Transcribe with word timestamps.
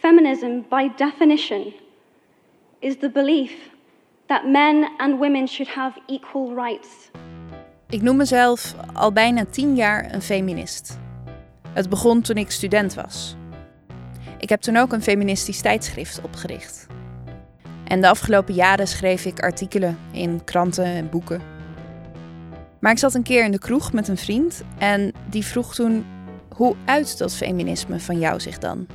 Feminism, 0.00 0.62
by 0.70 0.88
definition, 0.96 1.74
is 2.78 2.96
the 2.96 3.10
belief 3.10 3.52
that 4.26 4.46
men 4.46 4.88
and 4.96 5.18
women 5.18 5.46
should 5.46 5.74
have 5.74 6.00
equal 6.06 6.54
rights. 6.54 7.10
Ik 7.88 8.02
noem 8.02 8.16
mezelf 8.16 8.74
al 8.92 9.12
bijna 9.12 9.44
tien 9.44 9.74
jaar 9.74 10.14
een 10.14 10.22
feminist. 10.22 10.98
Het 11.72 11.88
begon 11.88 12.20
toen 12.20 12.36
ik 12.36 12.50
student 12.50 12.94
was. 12.94 13.36
Ik 14.38 14.48
heb 14.48 14.60
toen 14.60 14.76
ook 14.76 14.92
een 14.92 15.02
feministisch 15.02 15.60
tijdschrift 15.60 16.20
opgericht. 16.22 16.86
En 17.84 18.00
de 18.00 18.08
afgelopen 18.08 18.54
jaren 18.54 18.88
schreef 18.88 19.24
ik 19.24 19.40
artikelen 19.40 19.98
in 20.12 20.44
kranten 20.44 20.84
en 20.84 21.08
boeken. 21.08 21.42
Maar 22.78 22.92
ik 22.92 22.98
zat 22.98 23.14
een 23.14 23.22
keer 23.22 23.44
in 23.44 23.52
de 23.52 23.58
kroeg 23.58 23.92
met 23.92 24.08
een 24.08 24.16
vriend 24.16 24.62
en 24.78 25.12
die 25.30 25.44
vroeg 25.44 25.74
toen: 25.74 26.06
hoe 26.56 26.74
uit 26.84 27.18
dat 27.18 27.34
feminisme 27.34 28.00
van 28.00 28.18
jou 28.18 28.40
zich 28.40 28.58
dan? 28.58 28.86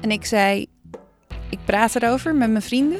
En 0.00 0.10
ik 0.10 0.24
zei: 0.24 0.66
ik 1.50 1.58
praat 1.64 1.94
erover 1.94 2.34
met 2.34 2.50
mijn 2.50 2.62
vrienden. 2.62 2.98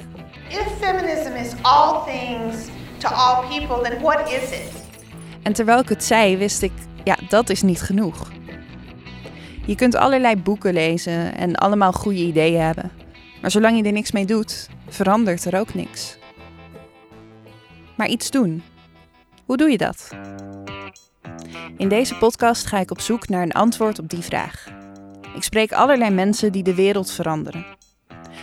If 0.48 0.66
feminism 0.80 1.34
is 1.34 1.52
all 1.62 2.04
things 2.04 2.56
to 2.98 3.08
all 3.08 3.58
people, 3.58 3.90
then 3.90 4.02
what 4.02 4.28
is 4.28 4.50
it? 4.50 4.72
En 5.42 5.52
terwijl 5.52 5.78
ik 5.78 5.88
het 5.88 6.04
zei, 6.04 6.36
wist 6.36 6.62
ik: 6.62 6.72
ja, 7.04 7.16
dat 7.28 7.50
is 7.50 7.62
niet 7.62 7.82
genoeg. 7.82 8.30
Je 9.66 9.74
kunt 9.74 9.94
allerlei 9.94 10.36
boeken 10.36 10.72
lezen 10.72 11.36
en 11.36 11.54
allemaal 11.54 11.92
goede 11.92 12.18
ideeën 12.18 12.60
hebben. 12.60 12.90
Maar 13.40 13.50
zolang 13.50 13.76
je 13.76 13.82
er 13.82 13.92
niks 13.92 14.12
mee 14.12 14.24
doet, 14.24 14.68
verandert 14.88 15.44
er 15.44 15.58
ook 15.58 15.74
niks. 15.74 16.18
Maar 17.96 18.08
iets 18.08 18.30
doen. 18.30 18.62
Hoe 19.44 19.56
doe 19.56 19.70
je 19.70 19.78
dat? 19.78 20.10
In 21.76 21.88
deze 21.88 22.14
podcast 22.14 22.66
ga 22.66 22.78
ik 22.78 22.90
op 22.90 23.00
zoek 23.00 23.28
naar 23.28 23.42
een 23.42 23.52
antwoord 23.52 23.98
op 23.98 24.08
die 24.08 24.22
vraag. 24.22 24.66
Ik 25.36 25.42
spreek 25.42 25.72
allerlei 25.72 26.10
mensen 26.10 26.52
die 26.52 26.62
de 26.62 26.74
wereld 26.74 27.10
veranderen. 27.10 27.66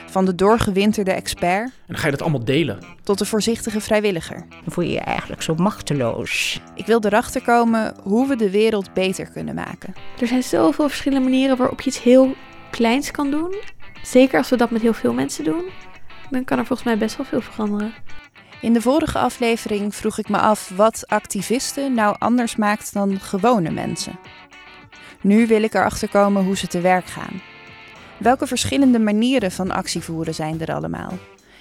Van 0.06 0.26
de 0.26 0.36
doorgewinterde 0.36 1.12
expert. 1.12 1.66
En 1.66 1.72
dan 1.88 1.98
ga 1.98 2.06
je 2.06 2.12
dat 2.12 2.22
allemaal 2.22 2.46
delen. 2.46 2.80
Tot 3.04 3.18
de 3.18 3.26
voorzichtige 3.26 3.82
vrijwilliger. 3.82 4.46
Dan 4.50 4.74
voel 4.74 4.84
je 4.84 4.92
je 4.92 5.00
eigenlijk 5.00 5.42
zo 5.42 5.56
machteloos. 5.56 6.62
Ik 6.76 6.86
wil 6.86 7.00
erachter 7.00 7.42
komen 7.42 7.96
hoe 8.04 8.28
we 8.28 8.36
de 8.36 8.50
wereld 8.50 8.94
beter 8.94 9.30
kunnen 9.30 9.56
maken. 9.56 9.94
Er 10.20 10.28
zijn 10.28 10.44
zoveel 10.44 10.88
verschillende 10.90 11.30
manieren 11.30 11.58
waarop 11.58 11.82
je 11.82 11.90
iets 11.90 12.04
heel 12.04 12.36
kleins 12.72 13.12
kan 13.12 13.32
doen. 13.32 13.56
Zeker 14.04 14.38
als 14.38 14.50
we 14.50 14.58
dat 14.58 14.72
met 14.72 14.82
heel 14.82 14.94
veel 14.94 15.14
mensen 15.14 15.44
doen. 15.44 15.64
Dan 16.30 16.44
kan 16.44 16.58
er 16.58 16.66
volgens 16.66 16.88
mij 16.88 16.98
best 16.98 17.18
wel 17.18 17.26
veel 17.26 17.42
veranderen. 17.42 17.94
In 18.62 18.74
de 18.74 18.82
vorige 18.82 19.18
aflevering 19.18 19.96
vroeg 19.96 20.18
ik 20.18 20.30
me 20.30 20.38
af 20.38 20.72
wat 20.76 21.08
activisten 21.08 21.94
nou 21.94 22.16
anders 22.20 22.56
maakt 22.56 22.94
dan 22.94 23.20
gewone 23.20 23.72
mensen. 23.72 24.20
Nu 25.24 25.48
wil 25.48 25.64
ik 25.64 25.74
erachter 25.74 26.10
komen 26.10 26.44
hoe 26.44 26.58
ze 26.58 26.68
te 26.68 26.82
werk 26.82 27.06
gaan. 27.06 27.42
Welke 28.18 28.48
verschillende 28.48 29.00
manieren 29.00 29.52
van 29.52 29.72
actie 29.72 30.02
voeren 30.02 30.34
zijn 30.34 30.62
er 30.62 30.74
allemaal? 30.74 31.18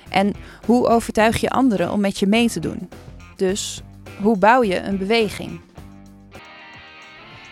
En 0.09 0.35
hoe 0.67 0.87
overtuig 0.87 1.41
je 1.41 1.51
anderen 1.51 1.93
om 1.93 2.01
met 2.01 2.19
je 2.19 2.27
mee 2.27 2.49
te 2.49 2.61
doen? 2.61 2.89
Dus 3.37 3.83
hoe 4.21 4.39
bouw 4.39 4.63
je 4.63 4.81
een 4.81 4.99
beweging? 4.99 5.61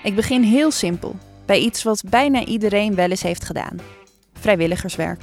Ik 0.02 0.14
begin 0.14 0.42
heel 0.42 0.70
simpel, 0.70 1.16
bij 1.46 1.58
iets 1.58 1.82
wat 1.82 2.02
bijna 2.08 2.44
iedereen 2.44 2.94
wel 2.94 3.10
eens 3.10 3.22
heeft 3.22 3.44
gedaan: 3.44 3.78
vrijwilligerswerk. 4.32 5.22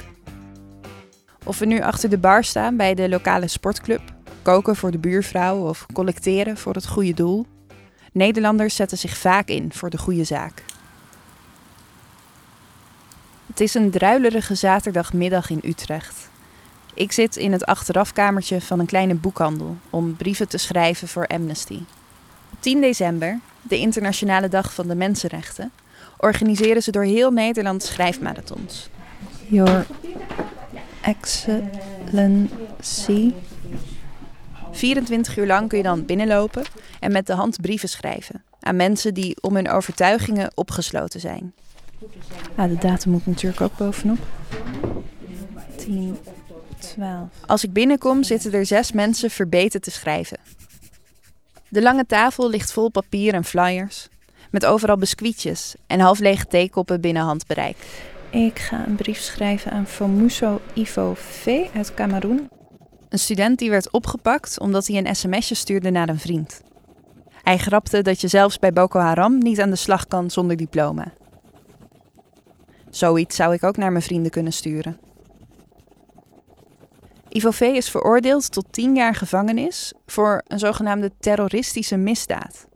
Of 1.45 1.59
we 1.59 1.65
nu 1.65 1.81
achter 1.81 2.09
de 2.09 2.17
bar 2.17 2.43
staan 2.43 2.77
bij 2.77 2.93
de 2.93 3.09
lokale 3.09 3.47
sportclub, 3.47 4.01
koken 4.41 4.75
voor 4.75 4.91
de 4.91 4.99
buurvrouw 4.99 5.67
of 5.67 5.85
collecteren 5.93 6.57
voor 6.57 6.73
het 6.73 6.87
goede 6.87 7.13
doel. 7.13 7.45
Nederlanders 8.11 8.75
zetten 8.75 8.97
zich 8.97 9.17
vaak 9.17 9.47
in 9.47 9.71
voor 9.73 9.89
de 9.89 9.97
goede 9.97 10.23
zaak. 10.23 10.63
Het 13.57 13.67
is 13.67 13.73
een 13.73 13.91
druilerige 13.91 14.55
zaterdagmiddag 14.55 15.49
in 15.49 15.61
Utrecht. 15.63 16.29
Ik 16.93 17.11
zit 17.11 17.35
in 17.35 17.51
het 17.51 17.65
achterafkamertje 17.65 18.61
van 18.61 18.79
een 18.79 18.85
kleine 18.85 19.15
boekhandel 19.15 19.77
om 19.89 20.15
brieven 20.15 20.47
te 20.47 20.57
schrijven 20.57 21.07
voor 21.07 21.27
Amnesty. 21.27 21.79
Op 22.53 22.57
10 22.59 22.81
december, 22.81 23.39
de 23.61 23.77
Internationale 23.77 24.47
Dag 24.47 24.73
van 24.73 24.87
de 24.87 24.95
Mensenrechten, 24.95 25.71
organiseren 26.17 26.83
ze 26.83 26.91
door 26.91 27.03
heel 27.03 27.31
Nederland 27.31 27.83
schrijfmarathons. 27.83 28.89
Your 29.47 29.85
Excellency. 31.01 33.33
24 34.71 35.37
uur 35.37 35.47
lang 35.47 35.69
kun 35.69 35.77
je 35.77 35.83
dan 35.83 36.05
binnenlopen 36.05 36.63
en 36.99 37.11
met 37.11 37.27
de 37.27 37.33
hand 37.33 37.61
brieven 37.61 37.89
schrijven 37.89 38.43
aan 38.59 38.75
mensen 38.75 39.13
die 39.13 39.41
om 39.41 39.55
hun 39.55 39.69
overtuigingen 39.69 40.51
opgesloten 40.55 41.19
zijn. 41.19 41.53
Ah, 42.55 42.69
de 42.69 42.77
datum 42.77 43.11
moet 43.11 43.25
natuurlijk 43.25 43.61
ook 43.61 43.77
bovenop. 43.77 44.17
10, 45.77 46.17
12. 46.79 47.27
Als 47.45 47.63
ik 47.63 47.73
binnenkom 47.73 48.23
zitten 48.23 48.53
er 48.53 48.65
zes 48.65 48.91
mensen 48.91 49.29
verbeten 49.29 49.81
te 49.81 49.91
schrijven. 49.91 50.37
De 51.69 51.81
lange 51.81 52.05
tafel 52.05 52.49
ligt 52.49 52.71
vol 52.71 52.89
papier 52.89 53.33
en 53.33 53.43
flyers. 53.43 54.07
Met 54.51 54.65
overal 54.65 54.97
biscuitjes 54.97 55.75
en 55.87 55.99
half 55.99 56.19
lege 56.19 56.45
theekoppen 56.45 57.01
binnen 57.01 57.23
handbereik. 57.23 57.77
Ik 58.29 58.59
ga 58.59 58.87
een 58.87 58.95
brief 58.95 59.19
schrijven 59.19 59.71
aan 59.71 59.87
Fomuso 59.87 60.61
Ivo 60.73 61.13
V 61.17 61.65
uit 61.75 61.93
Cameroen. 61.93 62.49
Een 63.09 63.19
student 63.19 63.59
die 63.59 63.69
werd 63.69 63.91
opgepakt 63.91 64.59
omdat 64.59 64.87
hij 64.87 64.97
een 64.97 65.15
sms'je 65.15 65.55
stuurde 65.55 65.89
naar 65.89 66.09
een 66.09 66.19
vriend. 66.19 66.61
Hij 67.43 67.57
grapte 67.57 68.01
dat 68.01 68.21
je 68.21 68.27
zelfs 68.27 68.59
bij 68.59 68.73
Boko 68.73 68.99
Haram 68.99 69.37
niet 69.37 69.61
aan 69.61 69.69
de 69.69 69.75
slag 69.75 70.07
kan 70.07 70.29
zonder 70.29 70.57
diploma. 70.57 71.13
Zoiets 72.89 73.35
zou 73.35 73.53
ik 73.53 73.63
ook 73.63 73.77
naar 73.77 73.91
mijn 73.91 74.03
vrienden 74.03 74.31
kunnen 74.31 74.53
sturen. 74.53 74.99
Ivo 77.29 77.51
V. 77.51 77.61
is 77.61 77.89
veroordeeld 77.89 78.51
tot 78.51 78.65
10 78.71 78.95
jaar 78.95 79.15
gevangenis 79.15 79.93
voor 80.05 80.43
een 80.47 80.59
zogenaamde 80.59 81.11
terroristische 81.19 81.97
misdaad. 81.97 82.67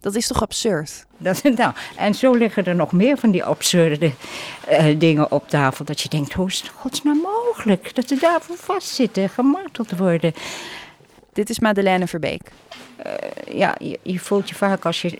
Dat 0.00 0.14
is 0.14 0.26
toch 0.26 0.42
absurd? 0.42 1.06
Dat, 1.16 1.42
nou, 1.42 1.72
en 1.96 2.14
zo 2.14 2.34
liggen 2.34 2.64
er 2.64 2.74
nog 2.74 2.92
meer 2.92 3.18
van 3.18 3.30
die 3.30 3.44
absurde 3.44 4.12
uh, 4.70 4.98
dingen 4.98 5.32
op 5.32 5.48
tafel. 5.48 5.84
Dat 5.84 6.00
je 6.00 6.08
denkt, 6.08 6.32
hoe 6.32 6.46
is 6.46 6.60
het 6.60 6.68
godsnaam 6.68 7.18
mogelijk 7.18 7.94
dat 7.94 8.08
ze 8.08 8.16
daarvoor 8.16 8.56
vastzitten, 8.56 9.28
gemarteld 9.28 9.98
worden? 9.98 10.32
Dit 11.32 11.50
is 11.50 11.58
Madeleine 11.58 12.06
Verbeek. 12.06 12.50
Uh, 13.06 13.12
ja, 13.58 13.74
je, 13.78 13.98
je, 14.02 14.18
voelt 14.18 14.48
je 14.48 14.54
vaak 14.54 14.84
als 14.84 15.02
je 15.02 15.18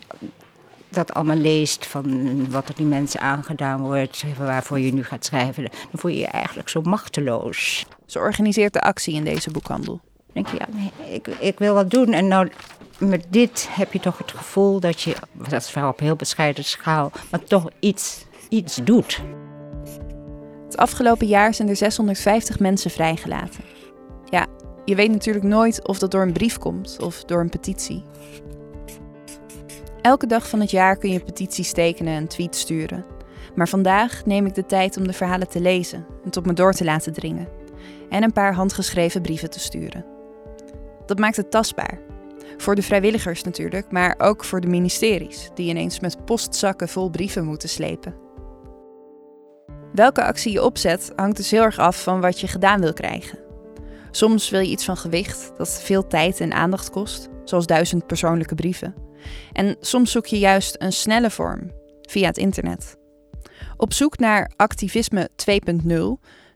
dat 0.89 1.13
allemaal 1.13 1.35
leest 1.35 1.85
van 1.85 2.51
wat 2.51 2.69
er 2.69 2.75
die 2.75 2.85
mensen 2.85 3.19
aangedaan 3.19 3.81
wordt, 3.81 4.23
waarvoor 4.37 4.79
je 4.79 4.93
nu 4.93 5.03
gaat 5.03 5.25
schrijven, 5.25 5.63
dan 5.63 5.99
voel 5.99 6.11
je 6.11 6.19
je 6.19 6.27
eigenlijk 6.27 6.69
zo 6.69 6.81
machteloos. 6.81 7.85
Ze 8.05 8.19
organiseert 8.19 8.73
de 8.73 8.81
actie 8.81 9.13
in 9.13 9.23
deze 9.23 9.51
boekhandel. 9.51 9.99
Dan 10.33 10.43
denk 10.43 10.47
je, 10.47 10.57
ja, 10.57 10.91
ik, 11.13 11.27
ik 11.27 11.59
wil 11.59 11.73
wat 11.73 11.91
doen. 11.91 12.13
En 12.13 12.27
nou, 12.27 12.51
met 12.97 13.25
dit 13.29 13.67
heb 13.71 13.93
je 13.93 13.99
toch 13.99 14.17
het 14.17 14.31
gevoel 14.31 14.79
dat 14.79 15.01
je, 15.01 15.15
dat 15.33 15.61
is 15.61 15.73
wel 15.73 15.89
op 15.89 15.99
heel 15.99 16.15
bescheiden 16.15 16.63
schaal, 16.63 17.11
maar 17.31 17.43
toch 17.43 17.69
iets, 17.79 18.25
iets 18.49 18.75
doet. 18.83 19.21
Het 20.65 20.77
afgelopen 20.77 21.27
jaar 21.27 21.53
zijn 21.53 21.69
er 21.69 21.75
650 21.75 22.59
mensen 22.59 22.91
vrijgelaten. 22.91 23.63
Ja, 24.29 24.47
je 24.85 24.95
weet 24.95 25.11
natuurlijk 25.11 25.45
nooit 25.45 25.87
of 25.87 25.99
dat 25.99 26.11
door 26.11 26.21
een 26.21 26.33
brief 26.33 26.57
komt 26.57 26.97
of 27.01 27.23
door 27.23 27.41
een 27.41 27.49
petitie. 27.49 28.03
Elke 30.01 30.27
dag 30.27 30.49
van 30.49 30.59
het 30.59 30.71
jaar 30.71 30.97
kun 30.97 31.09
je 31.09 31.19
petities 31.19 31.71
tekenen 31.71 32.13
en 32.13 32.27
tweets 32.27 32.59
sturen. 32.59 33.05
Maar 33.55 33.67
vandaag 33.67 34.25
neem 34.25 34.45
ik 34.45 34.55
de 34.55 34.65
tijd 34.65 34.97
om 34.97 35.07
de 35.07 35.13
verhalen 35.13 35.49
te 35.49 35.61
lezen 35.61 36.05
en 36.23 36.29
tot 36.29 36.45
me 36.45 36.53
door 36.53 36.73
te 36.73 36.83
laten 36.83 37.13
dringen. 37.13 37.47
En 38.09 38.23
een 38.23 38.33
paar 38.33 38.53
handgeschreven 38.53 39.21
brieven 39.21 39.49
te 39.49 39.59
sturen. 39.59 40.05
Dat 41.05 41.19
maakt 41.19 41.35
het 41.35 41.51
tastbaar. 41.51 41.99
Voor 42.57 42.75
de 42.75 42.81
vrijwilligers 42.81 43.43
natuurlijk, 43.43 43.91
maar 43.91 44.15
ook 44.17 44.43
voor 44.43 44.61
de 44.61 44.67
ministeries, 44.67 45.49
die 45.53 45.69
ineens 45.69 45.99
met 45.99 46.25
postzakken 46.25 46.89
vol 46.89 47.09
brieven 47.09 47.45
moeten 47.45 47.69
slepen. 47.69 48.15
Welke 49.93 50.23
actie 50.23 50.51
je 50.51 50.63
opzet 50.63 51.11
hangt 51.15 51.37
dus 51.37 51.51
heel 51.51 51.63
erg 51.63 51.77
af 51.77 52.03
van 52.03 52.21
wat 52.21 52.39
je 52.39 52.47
gedaan 52.47 52.81
wil 52.81 52.93
krijgen. 52.93 53.39
Soms 54.11 54.49
wil 54.49 54.59
je 54.59 54.71
iets 54.71 54.85
van 54.85 54.97
gewicht 54.97 55.51
dat 55.57 55.81
veel 55.81 56.07
tijd 56.07 56.39
en 56.39 56.53
aandacht 56.53 56.89
kost, 56.89 57.29
zoals 57.43 57.65
duizend 57.65 58.07
persoonlijke 58.07 58.55
brieven. 58.55 59.08
En 59.53 59.77
soms 59.79 60.11
zoek 60.11 60.25
je 60.25 60.39
juist 60.39 60.75
een 60.77 60.93
snelle 60.93 61.29
vorm 61.29 61.71
via 62.01 62.27
het 62.27 62.37
internet. 62.37 62.97
Op 63.77 63.93
zoek 63.93 64.17
naar 64.17 64.51
activisme 64.55 65.29
2.0 65.35 65.95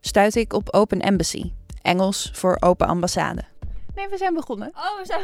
stuit 0.01 0.35
ik 0.35 0.53
op 0.53 0.73
Open 0.73 0.99
Embassy, 0.99 1.51
Engels 1.81 2.29
voor 2.33 2.57
Open 2.59 2.87
Ambassade. 2.87 3.43
Nee, 3.95 4.07
we 4.09 4.17
zijn 4.17 4.33
begonnen. 4.33 4.67
Oh, 4.67 4.99
we 4.99 5.05
zijn... 5.05 5.21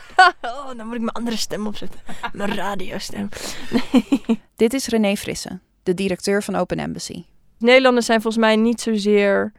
oh, 0.54 0.76
dan 0.76 0.86
moet 0.86 0.94
ik 0.94 1.00
mijn 1.00 1.12
andere 1.12 1.36
stem 1.36 1.66
opzetten. 1.66 2.00
Mijn 2.32 2.54
radiostem. 2.54 3.28
Nee. 3.70 4.40
Dit 4.56 4.74
is 4.74 4.86
René 4.86 5.16
Frisse, 5.16 5.60
de 5.82 5.94
directeur 5.94 6.42
van 6.42 6.54
Open 6.54 6.78
Embassy. 6.78 7.24
Nederlanders 7.58 8.06
zijn 8.06 8.20
volgens 8.22 8.44
mij 8.44 8.56
niet 8.56 8.80
zozeer 8.80 9.52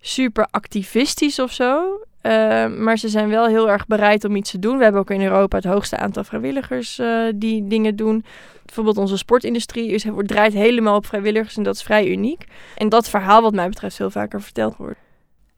super 0.00 0.46
activistisch 0.50 1.38
of 1.38 1.52
zo. 1.52 2.00
Uh, 2.26 2.66
maar 2.78 2.98
ze 2.98 3.08
zijn 3.08 3.28
wel 3.28 3.46
heel 3.46 3.70
erg 3.70 3.86
bereid 3.86 4.24
om 4.24 4.36
iets 4.36 4.50
te 4.50 4.58
doen. 4.58 4.76
We 4.76 4.82
hebben 4.82 5.00
ook 5.00 5.10
in 5.10 5.22
Europa 5.22 5.56
het 5.56 5.66
hoogste 5.66 5.96
aantal 5.96 6.24
vrijwilligers 6.24 6.98
uh, 6.98 7.32
die 7.34 7.66
dingen 7.66 7.96
doen. 7.96 8.24
Bijvoorbeeld 8.64 8.98
onze 8.98 9.16
sportindustrie 9.16 9.90
is, 9.90 10.06
draait 10.16 10.52
helemaal 10.52 10.96
op 10.96 11.06
vrijwilligers 11.06 11.56
en 11.56 11.62
dat 11.62 11.74
is 11.74 11.82
vrij 11.82 12.08
uniek. 12.08 12.44
En 12.76 12.88
dat 12.88 13.08
verhaal 13.08 13.42
wat 13.42 13.54
mij 13.54 13.68
betreft 13.68 13.96
veel 13.96 14.10
vaker 14.10 14.42
verteld 14.42 14.76
wordt. 14.76 14.98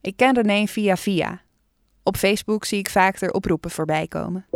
Ik 0.01 0.17
ken 0.17 0.35
René 0.35 0.67
via 0.67 0.97
via. 0.97 1.41
Op 2.03 2.17
Facebook 2.17 2.65
zie 2.65 2.79
ik 2.79 2.91
vaak 2.91 3.21
er 3.21 3.31
oproepen 3.31 3.71
voorbij 3.71 4.07
komen. 4.07 4.47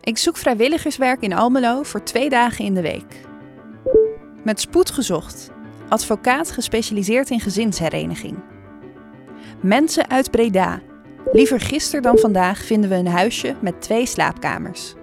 Ik 0.00 0.18
zoek 0.18 0.36
vrijwilligerswerk 0.36 1.20
in 1.20 1.32
Almelo 1.32 1.82
voor 1.82 2.02
twee 2.02 2.28
dagen 2.28 2.64
in 2.64 2.74
de 2.74 2.82
week. 2.82 3.20
Met 4.44 4.60
spoed 4.60 4.90
gezocht. 4.90 5.50
Advocaat 5.88 6.50
gespecialiseerd 6.50 7.30
in 7.30 7.40
gezinshereniging. 7.40 8.38
Mensen 9.60 10.10
uit 10.10 10.30
Breda. 10.30 10.80
Liever 11.32 11.60
gisteren 11.60 12.02
dan 12.02 12.18
vandaag 12.18 12.64
vinden 12.64 12.90
we 12.90 12.96
een 12.96 13.06
huisje 13.06 13.56
met 13.60 13.80
twee 13.80 14.06
slaapkamers. 14.06 14.94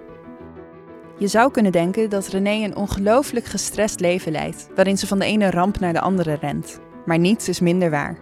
Je 1.18 1.26
zou 1.26 1.50
kunnen 1.50 1.72
denken 1.72 2.10
dat 2.10 2.28
René 2.28 2.64
een 2.64 2.76
ongelooflijk 2.76 3.44
gestrest 3.44 4.00
leven 4.00 4.32
leidt, 4.32 4.68
waarin 4.74 4.98
ze 4.98 5.06
van 5.06 5.18
de 5.18 5.24
ene 5.24 5.50
ramp 5.50 5.78
naar 5.78 5.92
de 5.92 6.00
andere 6.00 6.34
rent. 6.40 6.80
Maar 7.04 7.18
niets 7.18 7.48
is 7.48 7.60
minder 7.60 7.90
waar. 7.90 8.18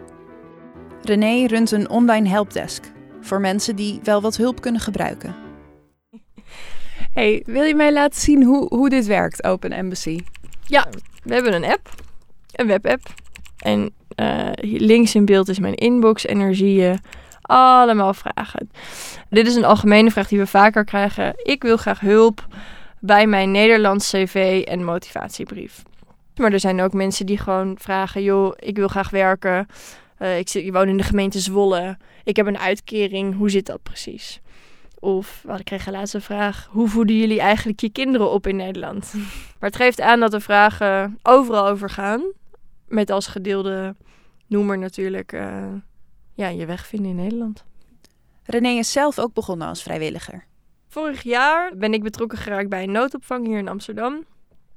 René 1.03 1.47
runt 1.47 1.71
een 1.71 1.91
online 1.91 2.29
helpdesk 2.29 2.93
voor 3.21 3.41
mensen 3.41 3.77
die 3.77 4.01
wel 4.03 4.21
wat 4.21 4.37
hulp 4.37 4.61
kunnen 4.61 4.81
gebruiken. 4.81 5.35
Hey, 7.13 7.43
wil 7.47 7.63
je 7.63 7.75
mij 7.75 7.93
laten 7.93 8.21
zien 8.21 8.43
hoe, 8.43 8.67
hoe 8.69 8.89
dit 8.89 9.07
werkt, 9.07 9.45
Open 9.45 9.73
Embassy? 9.73 10.21
Ja, 10.67 10.87
we 11.23 11.35
hebben 11.35 11.55
een 11.55 11.65
app, 11.65 11.89
een 12.53 12.67
webapp. 12.67 13.03
En 13.59 13.95
uh, 14.17 14.49
links 14.61 15.15
in 15.15 15.25
beeld 15.25 15.49
is 15.49 15.59
mijn 15.59 15.75
inbox, 15.75 16.27
energieën, 16.27 16.99
allemaal 17.47 18.15
vragen. 18.15 18.71
Dit 19.31 19.47
is 19.47 19.55
een 19.55 19.65
algemene 19.65 20.11
vraag 20.11 20.29
die 20.29 20.39
we 20.39 20.47
vaker 20.47 20.85
krijgen. 20.85 21.33
Ik 21.37 21.63
wil 21.63 21.77
graag 21.77 22.01
hulp 22.01 22.47
bij 23.01 23.27
mijn 23.27 23.51
Nederlands 23.51 24.11
cv 24.11 24.65
en 24.69 24.85
motivatiebrief. 24.85 25.83
Maar 26.37 26.53
er 26.53 26.61
zijn 26.61 26.81
ook 26.81 26.93
mensen 26.93 27.27
die 27.27 27.39
gewoon 27.39 27.77
vragen: 27.81 28.23
joh, 28.23 28.53
ik 28.57 28.77
wil 28.77 28.89
graag 28.89 29.11
werken. 29.11 29.67
Ik, 30.19 30.49
zit, 30.49 30.65
ik 30.65 30.73
woon 30.73 30.89
in 30.89 30.97
de 30.97 31.03
gemeente 31.03 31.41
Zwolle. 31.41 31.97
Ik 32.25 32.37
heb 32.37 32.47
een 32.47 32.59
uitkering. 32.59 33.37
Hoe 33.37 33.51
zit 33.51 33.67
dat 33.67 33.83
precies? 33.83 34.41
Of 34.99 35.43
wat 35.47 35.59
ik 35.59 35.65
kreeg 35.65 35.87
een 35.87 36.21
vraag: 36.21 36.69
hoe 36.71 36.89
voeden 36.89 37.17
jullie 37.17 37.41
eigenlijk 37.41 37.81
je 37.81 37.91
kinderen 37.91 38.31
op 38.31 38.47
in 38.47 38.57
Nederland? 38.57 39.15
maar 39.59 39.71
het 39.71 39.77
geeft 39.77 40.01
aan 40.01 40.21
dat 40.21 40.31
de 40.31 40.41
vragen 40.41 41.19
overal 41.23 41.69
over 41.69 41.91
gaan. 41.91 42.23
Met 42.89 43.11
als 43.11 43.27
gedeelde 43.27 43.95
noemer 44.47 44.79
natuurlijk 44.79 45.33
uh, 45.33 45.67
ja, 46.35 46.49
je 46.49 46.67
weg 46.67 46.87
vinden 46.87 47.11
in 47.11 47.17
Nederland. 47.17 47.65
René 48.45 48.69
is 48.69 48.93
zelf 48.93 49.19
ook 49.19 49.33
begonnen 49.33 49.69
als 49.69 49.83
vrijwilliger. 49.83 50.47
Vorig 50.89 51.23
jaar 51.23 51.77
ben 51.77 51.95
ik 51.95 52.03
betrokken 52.03 52.39
geraakt 52.39 52.69
bij 52.69 52.83
een 52.83 52.93
noodopvang 52.93 53.47
hier 53.47 53.59
in 53.59 53.69
Amsterdam. 53.69 54.25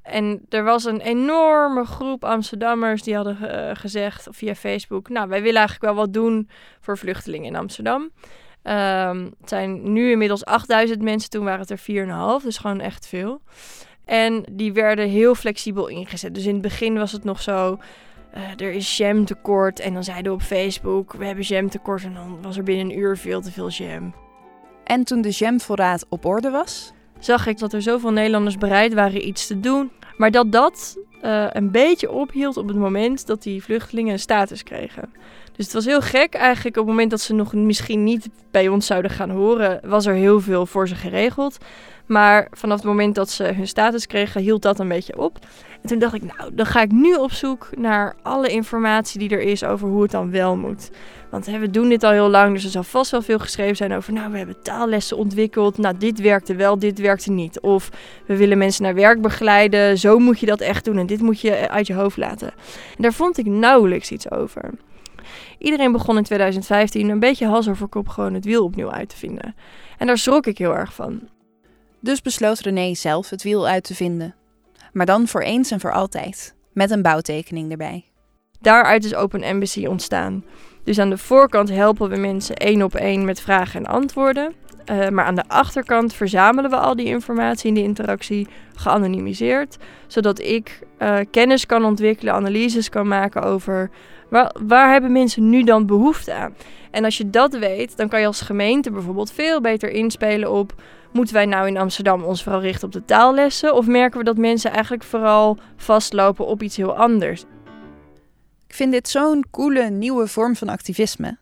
En 0.02 0.46
er 0.50 0.64
was 0.64 0.86
een 0.86 1.00
enorme 1.00 1.86
groep 1.86 2.24
Amsterdammers 2.24 3.04
die 3.04 3.16
hadden 3.16 3.38
uh, 3.42 3.72
gezegd 3.74 4.28
via 4.32 4.56
Facebook: 4.56 5.10
Nou, 5.10 5.30
wij 5.30 5.42
willen 5.42 5.58
eigenlijk 5.58 5.94
wel 5.94 6.04
wat 6.04 6.14
doen 6.14 6.50
voor 6.80 6.98
vluchtelingen 6.98 7.48
in 7.48 7.56
Amsterdam. 7.56 8.02
Um, 8.64 9.34
het 9.40 9.50
zijn 9.50 9.94
nu 9.94 10.12
inmiddels 10.12 10.46
8000 10.46 11.02
mensen, 11.02 11.30
toen 11.30 11.44
waren 11.44 11.60
het 11.60 11.70
er 11.70 12.40
4,5, 12.40 12.44
dus 12.44 12.58
gewoon 12.58 12.80
echt 12.80 13.08
veel. 13.08 13.42
En 14.06 14.46
die 14.52 14.74
werden 14.74 15.10
heel 15.10 15.36
flexibel 15.36 15.88
ingezet. 15.88 16.34
Dus 16.34 16.46
in 16.46 16.54
het 16.54 16.62
begin 16.62 16.98
was 16.98 17.12
het 17.12 17.24
nog 17.24 17.42
zo. 17.42 17.80
Uh, 18.36 18.68
er 18.68 18.72
is 18.72 18.98
jam 18.98 19.26
tekort. 19.26 19.80
En 19.80 19.94
dan 19.94 20.04
zeiden 20.04 20.32
we 20.32 20.38
op 20.38 20.44
Facebook: 20.44 21.14
we 21.14 21.26
hebben 21.26 21.44
jam 21.44 21.70
tekort. 21.70 22.04
En 22.04 22.14
dan 22.14 22.42
was 22.42 22.58
er 22.58 22.64
binnen 22.64 22.86
een 22.86 23.00
uur 23.00 23.18
veel 23.18 23.42
te 23.42 23.52
veel 23.52 23.70
jam. 23.70 24.14
En 24.84 25.04
toen 25.04 25.22
de 25.22 25.30
jamvoorraad 25.30 26.06
op 26.10 26.26
orde 26.26 26.50
was, 26.50 26.94
zag 27.20 27.48
ik 27.48 27.58
dat 27.58 27.74
er 27.74 27.82
zoveel 27.82 28.12
Nederlanders 28.12 28.58
bereid 28.58 28.94
waren 28.94 29.28
iets 29.28 29.48
te 29.48 29.60
doen. 29.60 29.92
Maar 30.18 30.32
dat 30.32 30.52
dat 30.52 30.98
uh, 31.24 31.46
een 31.50 31.72
beetje 31.72 32.12
ophield 32.12 32.58
op 32.58 32.68
het 32.68 32.78
moment 32.78 33.28
dat 33.28 33.44
die 33.44 33.64
vluchtelingen 33.64 34.14
een 34.14 34.20
status 34.20 34.64
kregen. 34.64 35.14
Dus 35.56 35.66
het 35.66 35.74
was 35.74 35.86
heel 35.86 36.02
gek 36.02 36.34
eigenlijk. 36.34 36.78
Op 36.78 36.82
het 36.82 36.92
moment 36.92 37.12
dat 37.12 37.22
ze 37.22 37.34
nog 37.34 37.54
misschien 37.54 38.04
niet 38.04 38.30
bij 38.52 38.68
ons 38.68 38.86
zouden 38.86 39.12
gaan 39.12 39.30
horen, 39.30 39.80
was 39.84 40.06
er 40.06 40.14
heel 40.14 40.42
veel 40.42 40.66
voor 40.66 40.88
ze 40.88 40.96
geregeld. 40.96 41.58
Maar 42.08 42.48
vanaf 42.52 42.78
het 42.78 42.86
moment 42.86 43.16
dat 43.16 43.30
ze 43.30 43.44
hun 43.44 43.68
status 43.68 44.08
kregen, 44.08 44.42
hield 44.42 44.62
dat 44.62 44.80
een 44.80 44.88
beetje 44.88 45.18
op. 45.18 45.40
En 45.82 45.90
toen 45.90 46.00
dacht 46.00 46.14
ik, 46.14 46.24
nou, 46.24 46.50
dan 46.54 46.66
ga 46.66 46.82
ik 46.82 46.92
nu 46.92 47.14
op 47.14 47.32
zoek 47.32 47.70
naar 47.78 48.16
alle 48.22 48.50
informatie 48.50 49.20
die 49.20 49.30
er 49.30 49.42
is 49.42 49.64
over 49.64 49.88
hoe 49.88 50.02
het 50.02 50.12
dan 50.12 50.32
wel 50.32 50.58
moet. 50.58 50.90
Want 51.32 51.46
hè, 51.46 51.60
we 51.60 51.70
doen 51.70 51.90
dit 51.90 52.04
al 52.04 52.12
heel 52.12 52.30
lang, 52.30 52.54
dus 52.54 52.64
er 52.64 52.70
zal 52.70 52.84
vast 52.84 53.12
wel 53.12 53.22
veel 53.22 53.40
geschreven 53.40 53.76
zijn 53.76 53.94
over, 53.94 54.14
nou, 54.14 54.32
we 54.32 54.38
hebben 54.38 54.62
taallessen 54.62 55.18
ontwikkeld. 55.18 55.78
Nou, 55.78 55.98
dit 55.98 56.22
werkte 56.22 56.56
wel, 56.56 56.80
dit 56.80 57.00
werkte 57.00 57.32
niet. 57.32 57.60
Of 57.60 57.90
we 58.26 58.38
willen 58.38 58.58
mensen 58.58 58.84
naar 58.84 58.96
werk 58.96 59.22
begeleiden, 59.22 59.98
zo 59.98 60.20
moet 60.20 60.40
je 60.40 60.46
dat 60.46 60.62
echt 60.62 60.86
doen 60.86 60.98
en 60.98 61.06
dit 61.06 61.22
moet 61.22 61.42
je 61.42 61.70
uit 61.70 61.88
je 61.88 61.94
hoofd 61.94 62.18
laten. 62.18 62.52
En 62.98 63.02
daar 63.02 63.14
vond 63.14 63.38
ik 63.38 63.46
nauwelijks 63.46 64.12
iets 64.12 64.32
over. 64.32 64.70
Iedereen 65.58 65.92
begon 65.92 66.18
in 66.18 66.24
2015 66.24 67.10
een 67.10 67.20
beetje 67.20 67.48
hals 67.48 67.70
over 67.70 67.88
kop 67.88 68.08
gewoon 68.08 68.34
het 68.34 68.46
wiel 68.46 68.64
opnieuw 68.64 68.92
uit 68.92 69.10
te 69.10 69.18
vinden. 69.18 69.56
En 69.98 70.08
daar 70.08 70.18
schrok 70.18 70.46
ik 70.46 70.58
heel 70.58 70.76
erg 70.76 70.94
van. 70.94 71.20
Dus 72.00 72.22
besloot 72.22 72.60
René 72.60 72.96
zelf 72.96 73.30
het 73.30 73.44
wiel 73.44 73.68
uit 73.68 73.84
te 73.84 73.96
vinden. 73.96 74.36
Maar 74.94 75.06
dan 75.06 75.28
voor 75.28 75.42
eens 75.42 75.72
en 75.72 75.80
voor 75.80 75.94
altijd, 75.94 76.56
met 76.74 76.92
een 76.92 77.02
bouwtekening 77.02 77.72
erbij. 77.72 78.06
Daaruit 78.62 79.06
is 79.06 79.16
Open 79.16 79.42
Embassy 79.42 79.86
ontstaan. 79.86 80.44
Dus 80.84 81.00
aan 81.00 81.10
de 81.10 81.18
voorkant 81.18 81.70
helpen 81.70 82.10
we 82.10 82.18
mensen 82.18 82.56
één 82.56 82.82
op 82.82 82.96
één 82.96 83.26
met 83.26 83.42
vragen 83.42 83.80
en 83.80 83.92
antwoorden. 83.92 84.54
Uh, 84.92 85.10
maar 85.10 85.26
aan 85.26 85.36
de 85.36 85.48
achterkant 85.48 86.14
verzamelen 86.14 86.70
we 86.70 86.78
al 86.78 86.96
die 86.96 87.06
informatie 87.06 87.68
in 87.68 87.74
die 87.74 87.84
interactie 87.84 88.48
geanonimiseerd. 88.76 89.78
Zodat 90.08 90.40
ik 90.40 90.80
uh, 91.00 91.18
kennis 91.32 91.66
kan 91.66 91.86
ontwikkelen, 91.86 92.34
analyses 92.34 92.90
kan 92.90 93.08
maken 93.08 93.44
over 93.44 93.90
waar, 94.30 94.56
waar 94.60 94.92
hebben 94.92 95.12
mensen 95.12 95.50
nu 95.50 95.64
dan 95.64 95.86
behoefte 95.86 96.34
aan. 96.34 96.56
En 96.92 97.04
als 97.04 97.18
je 97.18 97.30
dat 97.30 97.58
weet, 97.58 97.98
dan 97.98 98.10
kan 98.10 98.20
je 98.20 98.26
als 98.26 98.42
gemeente 98.42 98.92
bijvoorbeeld 98.92 99.32
veel 99.32 99.62
beter 99.62 99.90
inspelen 99.90 100.52
op 100.52 100.74
Moeten 101.12 101.36
wij 101.36 101.46
nou 101.46 101.68
in 101.68 101.78
Amsterdam 101.78 102.24
ons 102.24 102.44
vooral 102.44 102.62
richten 102.62 102.88
op 102.88 102.94
de 102.94 103.06
taallessen? 103.06 103.76
Of 103.76 103.88
merken 103.88 104.20
we 104.20 104.26
dat 104.26 104.38
mensen 104.38 104.72
eigenlijk 104.72 105.04
vooral 105.04 105.58
vastlopen 105.76 106.46
op 106.46 106.64
iets 106.64 106.78
heel 106.78 106.96
anders? 106.96 107.42
Ik 108.68 108.74
vind 108.74 108.92
dit 108.92 109.10
zo'n 109.10 109.46
coole 109.52 109.90
nieuwe 109.90 110.28
vorm 110.28 110.56
van 110.56 110.70
activisme. 110.70 111.38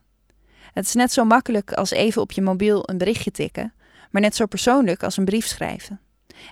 Het 0.74 0.86
is 0.86 0.94
net 0.94 1.12
zo 1.12 1.26
makkelijk 1.26 1.74
als 1.74 1.92
even 1.92 2.22
op 2.22 2.32
je 2.32 2.42
mobiel 2.42 2.90
een 2.90 2.98
berichtje 2.98 3.32
tikken, 3.32 3.74
maar 4.12 4.22
net 4.22 4.36
zo 4.36 4.46
persoonlijk 4.46 5.04
als 5.04 5.18
een 5.18 5.26
brief 5.26 5.46
schrijven. 5.46 6.00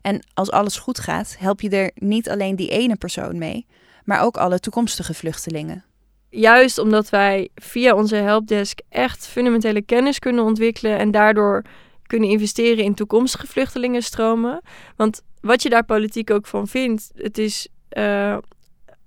En 0.01 0.25
als 0.33 0.51
alles 0.51 0.77
goed 0.77 0.99
gaat, 0.99 1.35
help 1.39 1.61
je 1.61 1.69
er 1.69 1.91
niet 1.95 2.29
alleen 2.29 2.55
die 2.55 2.69
ene 2.69 2.95
persoon 2.95 3.37
mee, 3.37 3.65
maar 4.03 4.21
ook 4.21 4.37
alle 4.37 4.59
toekomstige 4.59 5.13
vluchtelingen. 5.13 5.83
Juist 6.29 6.77
omdat 6.77 7.09
wij 7.09 7.49
via 7.55 7.95
onze 7.95 8.15
helpdesk 8.15 8.79
echt 8.89 9.27
fundamentele 9.27 9.81
kennis 9.81 10.19
kunnen 10.19 10.43
ontwikkelen 10.43 10.97
en 10.97 11.11
daardoor 11.11 11.63
kunnen 12.07 12.29
investeren 12.29 12.83
in 12.83 12.93
toekomstige 12.93 13.47
vluchtelingenstromen. 13.47 14.61
Want 14.95 15.21
wat 15.41 15.63
je 15.63 15.69
daar 15.69 15.85
politiek 15.85 16.31
ook 16.31 16.47
van 16.47 16.67
vindt, 16.67 17.11
het 17.15 17.37
is 17.37 17.67
uh, 17.97 18.37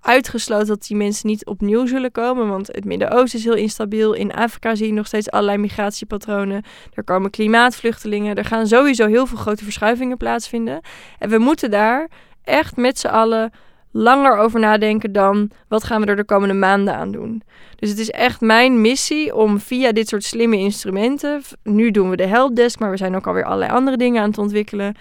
uitgesloten 0.07 0.67
dat 0.67 0.87
die 0.87 0.97
mensen 0.97 1.29
niet 1.29 1.47
opnieuw 1.47 1.87
zullen 1.87 2.13
komen. 2.13 2.49
Want 2.49 2.67
het 2.67 2.85
Midden-Oosten 2.85 3.39
is 3.39 3.45
heel 3.45 3.55
instabiel. 3.55 4.13
In 4.13 4.35
Afrika 4.35 4.75
zie 4.75 4.87
je 4.87 4.93
nog 4.93 5.07
steeds 5.07 5.31
allerlei 5.31 5.59
migratiepatronen. 5.59 6.63
Er 6.95 7.05
komen 7.05 7.31
klimaatvluchtelingen. 7.31 8.37
Er 8.37 8.45
gaan 8.45 8.67
sowieso 8.67 9.07
heel 9.07 9.27
veel 9.27 9.39
grote 9.39 9.65
verschuivingen 9.65 10.17
plaatsvinden. 10.17 10.81
En 11.19 11.29
we 11.29 11.39
moeten 11.39 11.71
daar 11.71 12.09
echt 12.45 12.77
met 12.77 12.99
z'n 12.99 13.07
allen 13.07 13.53
langer 13.91 14.37
over 14.37 14.61
nadenken 14.61 15.13
dan 15.13 15.51
wat 15.69 15.85
gaan 15.85 16.01
we 16.01 16.07
er 16.07 16.17
de 16.17 16.25
komende 16.25 16.55
maanden 16.55 16.95
aan 16.95 17.11
doen. 17.11 17.43
Dus 17.77 17.91
het 17.91 17.99
is 17.99 18.11
echt 18.11 18.41
mijn 18.41 18.81
missie 18.81 19.35
om 19.35 19.61
via 19.61 19.93
dit 19.93 20.09
soort 20.09 20.25
slimme 20.25 20.57
instrumenten, 20.57 21.43
nu 21.63 21.91
doen 21.91 22.11
we 22.11 22.17
de 22.17 22.27
helpdesk, 22.27 22.79
maar 22.79 22.91
we 22.91 22.97
zijn 22.97 23.17
ook 23.17 23.27
alweer 23.27 23.45
allerlei 23.45 23.73
andere 23.73 23.97
dingen 23.97 24.23
aan 24.23 24.29
het 24.29 24.39
ontwikkelen. 24.39 24.95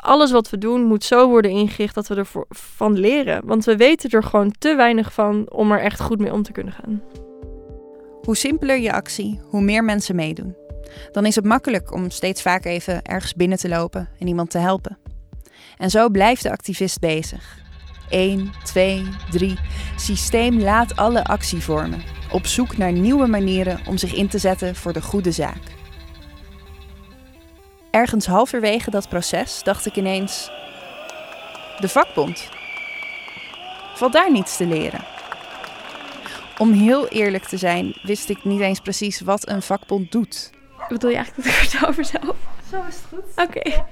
Alles 0.00 0.30
wat 0.30 0.50
we 0.50 0.58
doen 0.58 0.82
moet 0.82 1.04
zo 1.04 1.28
worden 1.28 1.50
ingericht 1.50 1.94
dat 1.94 2.08
we 2.08 2.14
ervan 2.14 2.44
van 2.48 2.98
leren. 2.98 3.40
Want 3.44 3.64
we 3.64 3.76
weten 3.76 4.10
er 4.10 4.22
gewoon 4.22 4.52
te 4.58 4.74
weinig 4.74 5.12
van 5.12 5.50
om 5.50 5.72
er 5.72 5.80
echt 5.80 6.00
goed 6.00 6.18
mee 6.18 6.32
om 6.32 6.42
te 6.42 6.52
kunnen 6.52 6.72
gaan. 6.72 7.02
Hoe 8.22 8.36
simpeler 8.36 8.78
je 8.78 8.92
actie, 8.92 9.40
hoe 9.44 9.62
meer 9.62 9.84
mensen 9.84 10.16
meedoen. 10.16 10.56
Dan 11.12 11.26
is 11.26 11.34
het 11.34 11.44
makkelijk 11.44 11.92
om 11.94 12.10
steeds 12.10 12.42
vaak 12.42 12.64
even 12.64 13.02
ergens 13.02 13.34
binnen 13.34 13.58
te 13.58 13.68
lopen 13.68 14.08
en 14.18 14.26
iemand 14.26 14.50
te 14.50 14.58
helpen. 14.58 14.98
En 15.76 15.90
zo 15.90 16.08
blijft 16.08 16.42
de 16.42 16.50
activist 16.50 17.00
bezig 17.00 17.58
1, 18.08 18.50
2, 18.64 19.04
3. 19.30 19.58
Systeem 19.96 20.60
laat 20.60 20.96
alle 20.96 21.24
actie 21.24 21.60
vormen. 21.60 22.02
Op 22.32 22.46
zoek 22.46 22.76
naar 22.76 22.92
nieuwe 22.92 23.26
manieren 23.26 23.80
om 23.88 23.96
zich 23.98 24.14
in 24.14 24.28
te 24.28 24.38
zetten 24.38 24.76
voor 24.76 24.92
de 24.92 25.02
goede 25.02 25.32
zaak. 25.32 25.78
Ergens 27.90 28.26
halverwege 28.26 28.90
dat 28.90 29.08
proces 29.08 29.62
dacht 29.62 29.86
ik 29.86 29.96
ineens: 29.96 30.50
de 31.80 31.88
vakbond. 31.88 32.48
Valt 33.94 34.12
daar 34.12 34.32
niets 34.32 34.56
te 34.56 34.66
leren? 34.66 35.04
Om 36.58 36.72
heel 36.72 37.08
eerlijk 37.08 37.44
te 37.44 37.56
zijn, 37.56 37.98
wist 38.02 38.28
ik 38.28 38.44
niet 38.44 38.60
eens 38.60 38.80
precies 38.80 39.20
wat 39.20 39.48
een 39.48 39.62
vakbond 39.62 40.12
doet. 40.12 40.50
Wat 40.88 41.02
wil 41.02 41.10
je 41.10 41.16
eigenlijk 41.16 41.48
dat 41.48 41.62
ik 41.62 41.70
het 41.70 41.88
over 41.88 42.04
zelf? 42.04 42.36
Zo 42.70 42.82
is 42.88 42.94
het 42.94 43.04
goed. 43.08 43.46
Oké. 43.46 43.84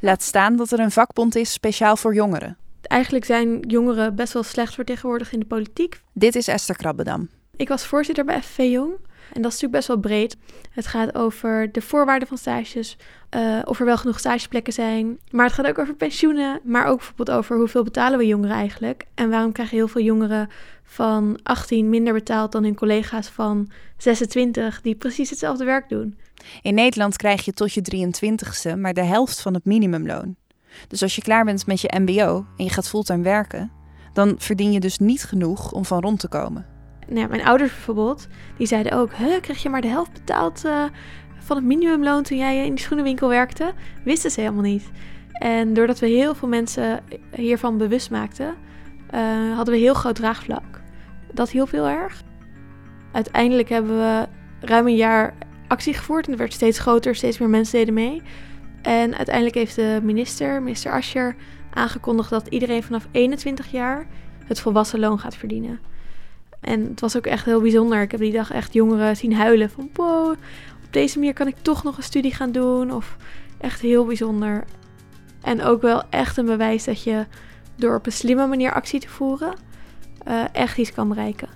Laat 0.00 0.22
staan 0.22 0.56
dat 0.56 0.70
er 0.70 0.80
een 0.80 0.90
vakbond 0.90 1.36
is 1.36 1.52
speciaal 1.52 1.96
voor 1.96 2.14
jongeren. 2.14 2.56
Eigenlijk 2.82 3.24
zijn 3.24 3.60
jongeren 3.60 4.14
best 4.14 4.32
wel 4.32 4.42
slecht 4.42 4.74
vertegenwoordigd 4.74 5.32
in 5.32 5.40
de 5.40 5.46
politiek. 5.46 6.00
Dit 6.12 6.34
is 6.34 6.48
Esther 6.48 6.76
Krabbedam. 6.76 7.28
Ik 7.56 7.68
was 7.68 7.86
voorzitter 7.86 8.24
bij 8.24 8.42
FV 8.42 8.58
Jong. 8.58 8.92
En 9.32 9.42
dat 9.42 9.52
is 9.52 9.60
natuurlijk 9.60 9.72
best 9.72 9.86
wel 9.86 9.98
breed. 9.98 10.36
Het 10.70 10.86
gaat 10.86 11.14
over 11.14 11.72
de 11.72 11.80
voorwaarden 11.80 12.28
van 12.28 12.38
stages, 12.38 12.96
uh, 13.36 13.58
of 13.64 13.80
er 13.80 13.86
wel 13.86 13.96
genoeg 13.96 14.18
stageplekken 14.18 14.72
zijn. 14.72 15.18
Maar 15.30 15.44
het 15.44 15.54
gaat 15.54 15.66
ook 15.66 15.78
over 15.78 15.94
pensioenen, 15.94 16.60
maar 16.64 16.86
ook 16.86 16.96
bijvoorbeeld 16.96 17.30
over 17.30 17.56
hoeveel 17.56 17.82
betalen 17.82 18.18
we 18.18 18.26
jongeren 18.26 18.56
eigenlijk. 18.56 19.04
En 19.14 19.30
waarom 19.30 19.52
krijgen 19.52 19.76
heel 19.76 19.88
veel 19.88 20.02
jongeren 20.02 20.48
van 20.82 21.38
18 21.42 21.88
minder 21.88 22.12
betaald 22.12 22.52
dan 22.52 22.64
hun 22.64 22.74
collega's 22.74 23.28
van 23.28 23.70
26 23.96 24.80
die 24.80 24.94
precies 24.94 25.30
hetzelfde 25.30 25.64
werk 25.64 25.88
doen. 25.88 26.18
In 26.62 26.74
Nederland 26.74 27.16
krijg 27.16 27.44
je 27.44 27.52
tot 27.52 27.72
je 27.72 27.82
23ste 27.96 28.78
maar 28.78 28.94
de 28.94 29.04
helft 29.04 29.40
van 29.40 29.54
het 29.54 29.64
minimumloon. 29.64 30.36
Dus 30.88 31.02
als 31.02 31.14
je 31.14 31.22
klaar 31.22 31.44
bent 31.44 31.66
met 31.66 31.80
je 31.80 31.94
MBO 31.98 32.46
en 32.56 32.64
je 32.64 32.70
gaat 32.70 32.88
fulltime 32.88 33.22
werken, 33.22 33.72
dan 34.12 34.34
verdien 34.38 34.72
je 34.72 34.80
dus 34.80 34.98
niet 34.98 35.24
genoeg 35.24 35.72
om 35.72 35.84
van 35.84 36.00
rond 36.00 36.20
te 36.20 36.28
komen. 36.28 36.77
Nou 37.08 37.28
mijn 37.28 37.44
ouders 37.44 37.70
bijvoorbeeld, 37.70 38.26
die 38.56 38.66
zeiden 38.66 38.92
ook: 38.92 39.12
Huh, 39.12 39.40
kreeg 39.40 39.62
je 39.62 39.68
maar 39.68 39.80
de 39.80 39.88
helft 39.88 40.12
betaald 40.12 40.64
uh, 40.64 40.84
van 41.38 41.56
het 41.56 41.66
minimumloon 41.66 42.22
toen 42.22 42.38
jij 42.38 42.64
in 42.64 42.74
die 42.74 42.84
schoenenwinkel 42.84 43.28
werkte? 43.28 43.72
Wisten 44.04 44.30
ze 44.30 44.40
helemaal 44.40 44.62
niet. 44.62 44.90
En 45.32 45.74
doordat 45.74 45.98
we 45.98 46.06
heel 46.06 46.34
veel 46.34 46.48
mensen 46.48 47.00
hiervan 47.34 47.78
bewust 47.78 48.10
maakten, 48.10 48.54
uh, 49.14 49.54
hadden 49.56 49.74
we 49.74 49.80
heel 49.80 49.94
groot 49.94 50.14
draagvlak. 50.14 50.80
Dat 51.32 51.50
hielp 51.50 51.70
heel 51.70 51.88
erg. 51.88 52.22
Uiteindelijk 53.12 53.68
hebben 53.68 53.96
we 53.96 54.26
ruim 54.60 54.86
een 54.86 54.96
jaar 54.96 55.34
actie 55.68 55.94
gevoerd 55.94 56.24
en 56.24 56.30
het 56.30 56.40
werd 56.40 56.52
steeds 56.52 56.78
groter, 56.78 57.14
steeds 57.14 57.38
meer 57.38 57.48
mensen 57.48 57.78
deden 57.78 57.94
mee. 57.94 58.22
En 58.82 59.16
uiteindelijk 59.16 59.54
heeft 59.54 59.76
de 59.76 60.00
minister, 60.02 60.62
minister 60.62 60.92
Ascher, 60.92 61.36
aangekondigd 61.70 62.30
dat 62.30 62.46
iedereen 62.46 62.82
vanaf 62.82 63.08
21 63.10 63.70
jaar 63.70 64.06
het 64.44 64.60
volwassen 64.60 64.98
loon 64.98 65.18
gaat 65.18 65.36
verdienen. 65.36 65.80
En 66.60 66.84
het 66.84 67.00
was 67.00 67.16
ook 67.16 67.26
echt 67.26 67.44
heel 67.44 67.60
bijzonder. 67.60 68.02
Ik 68.02 68.10
heb 68.10 68.20
die 68.20 68.32
dag 68.32 68.50
echt 68.50 68.72
jongeren 68.72 69.16
zien 69.16 69.34
huilen 69.34 69.70
van 69.70 69.90
wow, 69.92 70.30
op 70.84 70.92
deze 70.92 71.18
manier 71.18 71.34
kan 71.34 71.46
ik 71.46 71.56
toch 71.62 71.82
nog 71.82 71.96
een 71.96 72.02
studie 72.02 72.34
gaan 72.34 72.52
doen. 72.52 72.92
Of 72.92 73.16
echt 73.60 73.80
heel 73.80 74.04
bijzonder. 74.04 74.64
En 75.42 75.62
ook 75.62 75.82
wel 75.82 76.02
echt 76.10 76.36
een 76.36 76.46
bewijs 76.46 76.84
dat 76.84 77.02
je 77.02 77.26
door 77.76 77.94
op 77.94 78.06
een 78.06 78.12
slimme 78.12 78.46
manier 78.46 78.72
actie 78.72 79.00
te 79.00 79.08
voeren 79.08 79.54
uh, 80.28 80.44
echt 80.52 80.78
iets 80.78 80.92
kan 80.92 81.08
bereiken. 81.08 81.48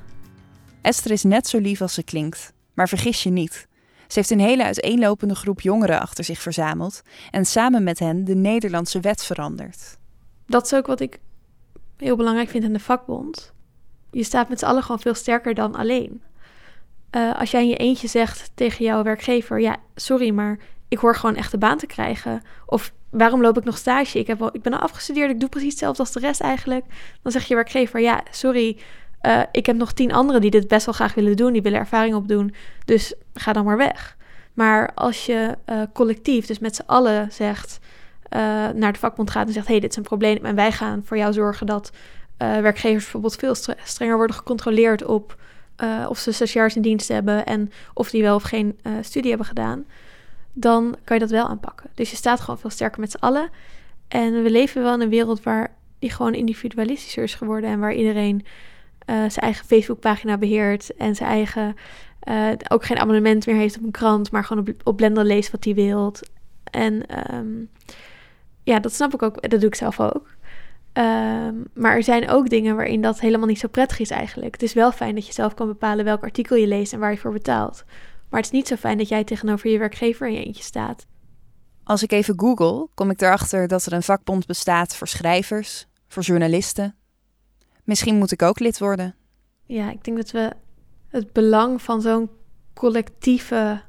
Esther 0.82 1.10
is 1.10 1.22
net 1.22 1.46
zo 1.46 1.58
lief 1.58 1.80
als 1.80 1.94
ze 1.94 2.02
klinkt, 2.02 2.52
maar 2.74 2.88
vergis 2.88 3.22
je 3.22 3.30
niet. 3.30 3.68
Ze 4.06 4.18
heeft 4.18 4.30
een 4.30 4.40
hele 4.40 4.64
uiteenlopende 4.64 5.34
groep 5.34 5.60
jongeren 5.60 6.00
achter 6.00 6.24
zich 6.24 6.40
verzameld 6.40 7.02
en 7.30 7.44
samen 7.44 7.82
met 7.82 7.98
hen 7.98 8.24
de 8.24 8.34
Nederlandse 8.34 9.00
wet 9.00 9.24
veranderd. 9.24 9.98
Dat 10.46 10.64
is 10.64 10.74
ook 10.74 10.86
wat 10.86 11.00
ik 11.00 11.18
heel 11.96 12.16
belangrijk 12.16 12.48
vind 12.48 12.64
in 12.64 12.72
de 12.72 12.80
vakbond. 12.80 13.51
Je 14.12 14.24
staat 14.24 14.48
met 14.48 14.58
z'n 14.58 14.64
allen 14.64 14.82
gewoon 14.82 15.00
veel 15.00 15.14
sterker 15.14 15.54
dan 15.54 15.74
alleen. 15.74 16.22
Uh, 17.16 17.38
als 17.38 17.50
jij 17.50 17.62
in 17.62 17.68
je 17.68 17.76
eentje 17.76 18.08
zegt 18.08 18.50
tegen 18.54 18.84
jouw 18.84 19.02
werkgever: 19.02 19.60
Ja, 19.60 19.76
sorry, 19.94 20.30
maar 20.30 20.58
ik 20.88 20.98
hoor 20.98 21.16
gewoon 21.16 21.36
echt 21.36 21.50
de 21.50 21.58
baan 21.58 21.78
te 21.78 21.86
krijgen. 21.86 22.42
Of 22.66 22.92
waarom 23.10 23.40
loop 23.40 23.58
ik 23.58 23.64
nog 23.64 23.78
stage? 23.78 24.18
Ik, 24.18 24.26
heb 24.26 24.50
ik 24.52 24.62
ben 24.62 24.72
al 24.72 24.78
afgestudeerd, 24.78 25.30
ik 25.30 25.40
doe 25.40 25.48
precies 25.48 25.70
hetzelfde 25.70 26.02
als 26.02 26.12
de 26.12 26.20
rest 26.20 26.40
eigenlijk. 26.40 26.84
Dan 27.22 27.32
zegt 27.32 27.48
je 27.48 27.54
werkgever: 27.54 28.00
Ja, 28.00 28.22
sorry, 28.30 28.78
uh, 29.22 29.42
ik 29.52 29.66
heb 29.66 29.76
nog 29.76 29.92
tien 29.92 30.12
anderen 30.12 30.40
die 30.40 30.50
dit 30.50 30.68
best 30.68 30.86
wel 30.86 30.94
graag 30.94 31.14
willen 31.14 31.36
doen, 31.36 31.52
die 31.52 31.62
willen 31.62 31.78
ervaring 31.78 32.14
opdoen. 32.14 32.54
Dus 32.84 33.14
ga 33.34 33.52
dan 33.52 33.64
maar 33.64 33.76
weg. 33.76 34.16
Maar 34.52 34.90
als 34.94 35.26
je 35.26 35.58
uh, 35.66 35.82
collectief, 35.92 36.46
dus 36.46 36.58
met 36.58 36.76
z'n 36.76 36.86
allen 36.86 37.32
zegt, 37.32 37.78
naar 38.74 38.92
de 38.92 38.98
vakbond 38.98 39.30
gaat 39.30 39.46
en 39.46 39.52
zegt: 39.52 39.66
hey, 39.66 39.80
dit 39.80 39.90
is 39.90 39.96
een 39.96 40.02
probleem 40.02 40.44
en 40.44 40.54
wij 40.54 40.72
gaan 40.72 41.02
voor 41.04 41.16
jou 41.16 41.32
zorgen 41.32 41.66
dat 41.66 41.92
werkgevers 42.36 43.02
bijvoorbeeld 43.02 43.36
veel 43.36 43.54
strenger 43.84 44.16
worden 44.16 44.36
gecontroleerd 44.36 45.04
op 45.04 45.36
of 46.08 46.18
ze 46.18 46.32
stagiairs 46.32 46.76
in 46.76 46.82
dienst 46.82 47.08
hebben 47.08 47.46
en 47.46 47.72
of 47.94 48.10
die 48.10 48.22
wel 48.22 48.34
of 48.34 48.42
geen 48.42 48.78
studie 49.00 49.28
hebben 49.28 49.46
gedaan, 49.46 49.84
dan 50.52 50.96
kan 51.04 51.16
je 51.16 51.22
dat 51.22 51.30
wel 51.30 51.46
aanpakken. 51.48 51.90
Dus 51.94 52.10
je 52.10 52.16
staat 52.16 52.40
gewoon 52.40 52.58
veel 52.58 52.70
sterker 52.70 53.00
met 53.00 53.10
z'n 53.10 53.24
allen. 53.24 53.50
En 54.08 54.42
we 54.42 54.50
leven 54.50 54.82
wel 54.82 54.94
in 54.94 55.00
een 55.00 55.08
wereld 55.08 55.42
waar 55.42 55.74
die 55.98 56.10
gewoon 56.10 56.34
individualistischer 56.34 57.22
is 57.22 57.34
geworden 57.34 57.70
en 57.70 57.78
waar 57.78 57.94
iedereen 57.94 58.44
uh, 59.06 59.16
zijn 59.16 59.32
eigen 59.32 59.66
Facebookpagina 59.66 60.38
beheert 60.38 60.96
en 60.96 61.14
zijn 61.14 61.28
eigen 61.28 61.76
uh, 62.28 62.48
ook 62.68 62.84
geen 62.84 62.98
abonnement 62.98 63.46
meer 63.46 63.56
heeft 63.56 63.76
op 63.76 63.84
een 63.84 63.90
krant, 63.90 64.30
maar 64.30 64.44
gewoon 64.44 64.68
op, 64.68 64.74
op 64.84 64.96
Blender 64.96 65.24
leest 65.24 65.50
wat 65.50 65.64
hij 65.64 65.74
wilt. 65.74 66.30
En 66.70 67.02
um, 67.34 67.70
ja, 68.62 68.78
dat 68.78 68.92
snap 68.92 69.14
ik 69.14 69.22
ook. 69.22 69.50
Dat 69.50 69.60
doe 69.60 69.68
ik 69.68 69.74
zelf 69.74 70.00
ook. 70.00 70.30
Um, 70.94 71.64
maar 71.74 71.96
er 71.96 72.02
zijn 72.02 72.28
ook 72.28 72.48
dingen 72.48 72.76
waarin 72.76 73.00
dat 73.00 73.20
helemaal 73.20 73.46
niet 73.46 73.58
zo 73.58 73.68
prettig 73.68 73.98
is 73.98 74.10
eigenlijk. 74.10 74.52
Het 74.52 74.62
is 74.62 74.72
wel 74.72 74.92
fijn 74.92 75.14
dat 75.14 75.26
je 75.26 75.32
zelf 75.32 75.54
kan 75.54 75.66
bepalen 75.66 76.04
welk 76.04 76.22
artikel 76.22 76.56
je 76.56 76.66
leest 76.66 76.92
en 76.92 76.98
waar 76.98 77.10
je 77.10 77.18
voor 77.18 77.32
betaalt. 77.32 77.84
Maar 78.30 78.40
het 78.40 78.52
is 78.52 78.58
niet 78.58 78.68
zo 78.68 78.76
fijn 78.76 78.98
dat 78.98 79.08
jij 79.08 79.24
tegenover 79.24 79.70
je 79.70 79.78
werkgever 79.78 80.26
in 80.26 80.34
je 80.34 80.44
eentje 80.44 80.62
staat. 80.62 81.06
Als 81.84 82.02
ik 82.02 82.12
even 82.12 82.40
google, 82.40 82.88
kom 82.94 83.10
ik 83.10 83.20
erachter 83.20 83.68
dat 83.68 83.86
er 83.86 83.92
een 83.92 84.02
vakbond 84.02 84.46
bestaat 84.46 84.96
voor 84.96 85.08
schrijvers, 85.08 85.86
voor 86.08 86.22
journalisten, 86.22 86.94
Misschien 87.84 88.18
moet 88.18 88.32
ik 88.32 88.42
ook 88.42 88.58
lid 88.60 88.78
worden. 88.78 89.14
Ja, 89.66 89.90
ik 89.90 90.04
denk 90.04 90.16
dat 90.16 90.30
we 90.30 90.52
het 91.08 91.32
belang 91.32 91.82
van 91.82 92.00
zo'n 92.00 92.30
collectieve 92.74 93.82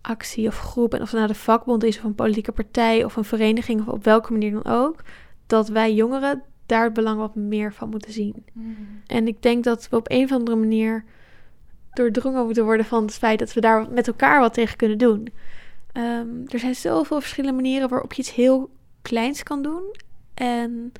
actie 0.00 0.46
of 0.46 0.58
groep, 0.58 0.94
en 0.94 1.02
of 1.02 1.10
het 1.10 1.16
nou 1.16 1.32
de 1.32 1.38
vakbond 1.38 1.84
is 1.84 1.98
of 1.98 2.04
een 2.04 2.14
politieke 2.14 2.52
partij 2.52 3.04
of 3.04 3.16
een 3.16 3.24
vereniging 3.24 3.80
of 3.80 3.88
op 3.88 4.04
welke 4.04 4.32
manier 4.32 4.50
dan 4.50 4.64
ook, 4.64 5.02
dat 5.50 5.68
wij 5.68 5.94
jongeren 5.94 6.42
daar 6.66 6.84
het 6.84 6.92
belang 6.92 7.18
wat 7.18 7.34
meer 7.34 7.72
van 7.72 7.88
moeten 7.88 8.12
zien. 8.12 8.44
Mm. 8.52 8.76
En 9.06 9.26
ik 9.26 9.42
denk 9.42 9.64
dat 9.64 9.88
we 9.88 9.96
op 9.96 10.10
een 10.10 10.24
of 10.24 10.32
andere 10.32 10.56
manier 10.56 11.04
doordrongen 11.92 12.44
moeten 12.44 12.64
worden 12.64 12.86
van 12.86 13.04
het 13.04 13.14
feit 13.14 13.38
dat 13.38 13.52
we 13.52 13.60
daar 13.60 13.90
met 13.90 14.06
elkaar 14.06 14.40
wat 14.40 14.54
tegen 14.54 14.76
kunnen 14.76 14.98
doen. 14.98 15.28
Um, 15.92 16.44
er 16.46 16.58
zijn 16.58 16.74
zoveel 16.74 17.20
verschillende 17.20 17.56
manieren 17.56 17.88
waarop 17.88 18.12
je 18.12 18.22
iets 18.22 18.34
heel 18.34 18.70
kleins 19.02 19.42
kan 19.42 19.62
doen. 19.62 19.94
En 20.34 20.92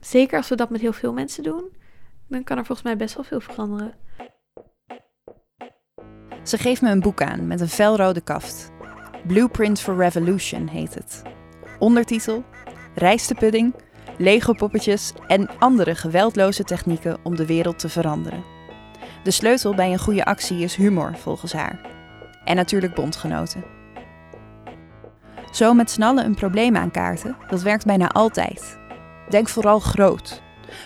Zeker 0.00 0.36
als 0.36 0.48
we 0.48 0.54
dat 0.54 0.70
met 0.70 0.80
heel 0.80 0.92
veel 0.92 1.12
mensen 1.12 1.42
doen, 1.42 1.64
dan 2.28 2.44
kan 2.44 2.58
er 2.58 2.64
volgens 2.64 2.86
mij 2.86 2.96
best 2.96 3.14
wel 3.14 3.24
veel 3.24 3.40
veranderen. 3.40 3.94
Ze 6.42 6.58
geeft 6.58 6.82
me 6.82 6.90
een 6.90 7.00
boek 7.00 7.22
aan 7.22 7.46
met 7.46 7.60
een 7.60 7.68
felrode 7.68 8.20
kaft. 8.20 8.70
Blueprint 9.26 9.80
for 9.80 9.96
Revolution 9.96 10.66
heet 10.66 10.94
het. 10.94 11.22
Ondertitel: 11.78 12.44
Rijstepudding, 13.00 13.74
Lego-poppetjes 14.18 15.12
en 15.26 15.48
andere 15.58 15.94
geweldloze 15.94 16.64
technieken 16.64 17.18
om 17.22 17.36
de 17.36 17.46
wereld 17.46 17.78
te 17.78 17.88
veranderen. 17.88 18.44
De 19.22 19.30
sleutel 19.30 19.74
bij 19.74 19.92
een 19.92 19.98
goede 19.98 20.24
actie 20.24 20.58
is 20.58 20.74
humor, 20.74 21.16
volgens 21.16 21.52
haar. 21.52 21.80
En 22.44 22.56
natuurlijk 22.56 22.94
bondgenoten. 22.94 23.64
Zo 25.50 25.74
met 25.74 25.90
snallen 25.90 26.24
een 26.24 26.34
probleem 26.34 26.76
aankaarten, 26.76 27.36
dat 27.48 27.62
werkt 27.62 27.84
bijna 27.84 28.08
altijd. 28.08 28.78
Denk 29.28 29.48
vooral 29.48 29.78
groot. 29.78 30.42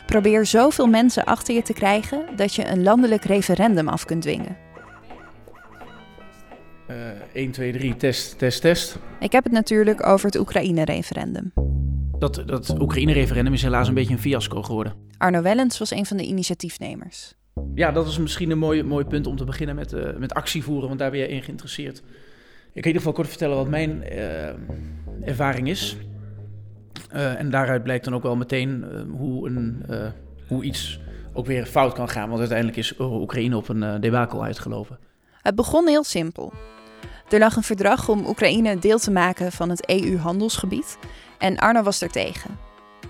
Probeer 0.07 0.47
zoveel 0.47 0.87
mensen 0.87 1.25
achter 1.25 1.55
je 1.55 1.63
te 1.63 1.73
krijgen 1.73 2.27
dat 2.37 2.55
je 2.55 2.67
een 2.67 2.83
landelijk 2.83 3.25
referendum 3.25 3.89
af 3.89 4.05
kunt 4.05 4.23
dwingen. 4.23 4.57
Uh, 6.91 6.97
1, 7.33 7.51
2, 7.51 7.73
3, 7.73 7.97
test, 7.97 8.39
test, 8.39 8.61
test. 8.61 8.99
Ik 9.21 9.33
heb 9.33 9.45
het 9.45 9.53
natuurlijk 9.53 10.07
over 10.07 10.27
het 10.27 10.39
Oekraïne-referendum. 10.39 11.53
Dat, 12.33 12.43
dat 12.47 12.81
Oekraïne-referendum 12.81 13.53
is 13.53 13.63
helaas 13.63 13.89
een 13.89 13.95
beetje 13.95 14.13
een 14.13 14.21
fiasco 14.21 14.63
geworden. 14.63 14.93
Arno 15.19 15.43
Wellens 15.43 15.79
was 15.79 15.91
een 15.91 16.07
van 16.07 16.17
de 16.17 16.25
initiatiefnemers. 16.25 17.35
Ja, 17.75 17.93
dat 17.93 18.07
is 18.07 18.19
misschien 18.19 18.51
een 18.51 18.59
mooi, 18.59 18.83
mooi 18.83 19.05
punt 19.05 19.27
om 19.27 19.37
te 19.37 19.45
beginnen 19.45 19.75
met, 19.75 19.93
uh, 19.93 20.17
met 20.19 20.35
actie 20.35 20.63
voeren, 20.63 20.87
want 20.89 20.99
daar 20.99 21.11
ben 21.11 21.21
je 21.21 21.29
in 21.29 21.43
geïnteresseerd. 21.43 21.97
Ik 21.99 22.03
kan 22.03 22.13
in 22.73 22.87
ieder 22.87 23.01
geval 23.01 23.13
kort 23.13 23.29
vertellen 23.29 23.57
wat 23.57 23.69
mijn 23.69 24.03
uh, 24.13 24.49
ervaring 25.29 25.69
is. 25.69 25.97
Uh, 27.15 27.41
en 27.41 27.51
daaruit 27.51 27.83
blijkt 27.83 28.05
dan 28.05 28.15
ook 28.15 28.23
wel 28.23 28.37
meteen 28.37 28.85
hoe, 29.11 29.49
een, 29.49 29.85
hoe 30.49 30.65
iets 30.65 31.01
ook 31.33 31.47
weer 31.47 31.67
fout 31.67 31.93
kan 31.93 32.09
gaan. 32.09 32.29
Want 32.29 32.39
uiteindelijk 32.39 32.79
is 32.79 32.99
Oekraïne 32.99 33.57
op 33.57 33.69
een 33.69 34.01
debakel 34.01 34.45
uitgelopen. 34.45 34.99
Het 35.43 35.55
begon 35.55 35.89
heel 35.89 36.05
simpel. 36.05 36.53
Er 37.31 37.39
lag 37.39 37.57
een 37.57 37.63
verdrag 37.63 38.09
om 38.09 38.27
Oekraïne 38.27 38.79
deel 38.79 38.99
te 38.99 39.11
maken 39.11 39.53
van 39.53 39.71
het 39.71 39.89
EU-handelsgebied. 39.89 40.99
En 41.39 41.59
Arno 41.59 41.83
was 41.83 42.01
er 42.01 42.11
tegen. 42.11 42.59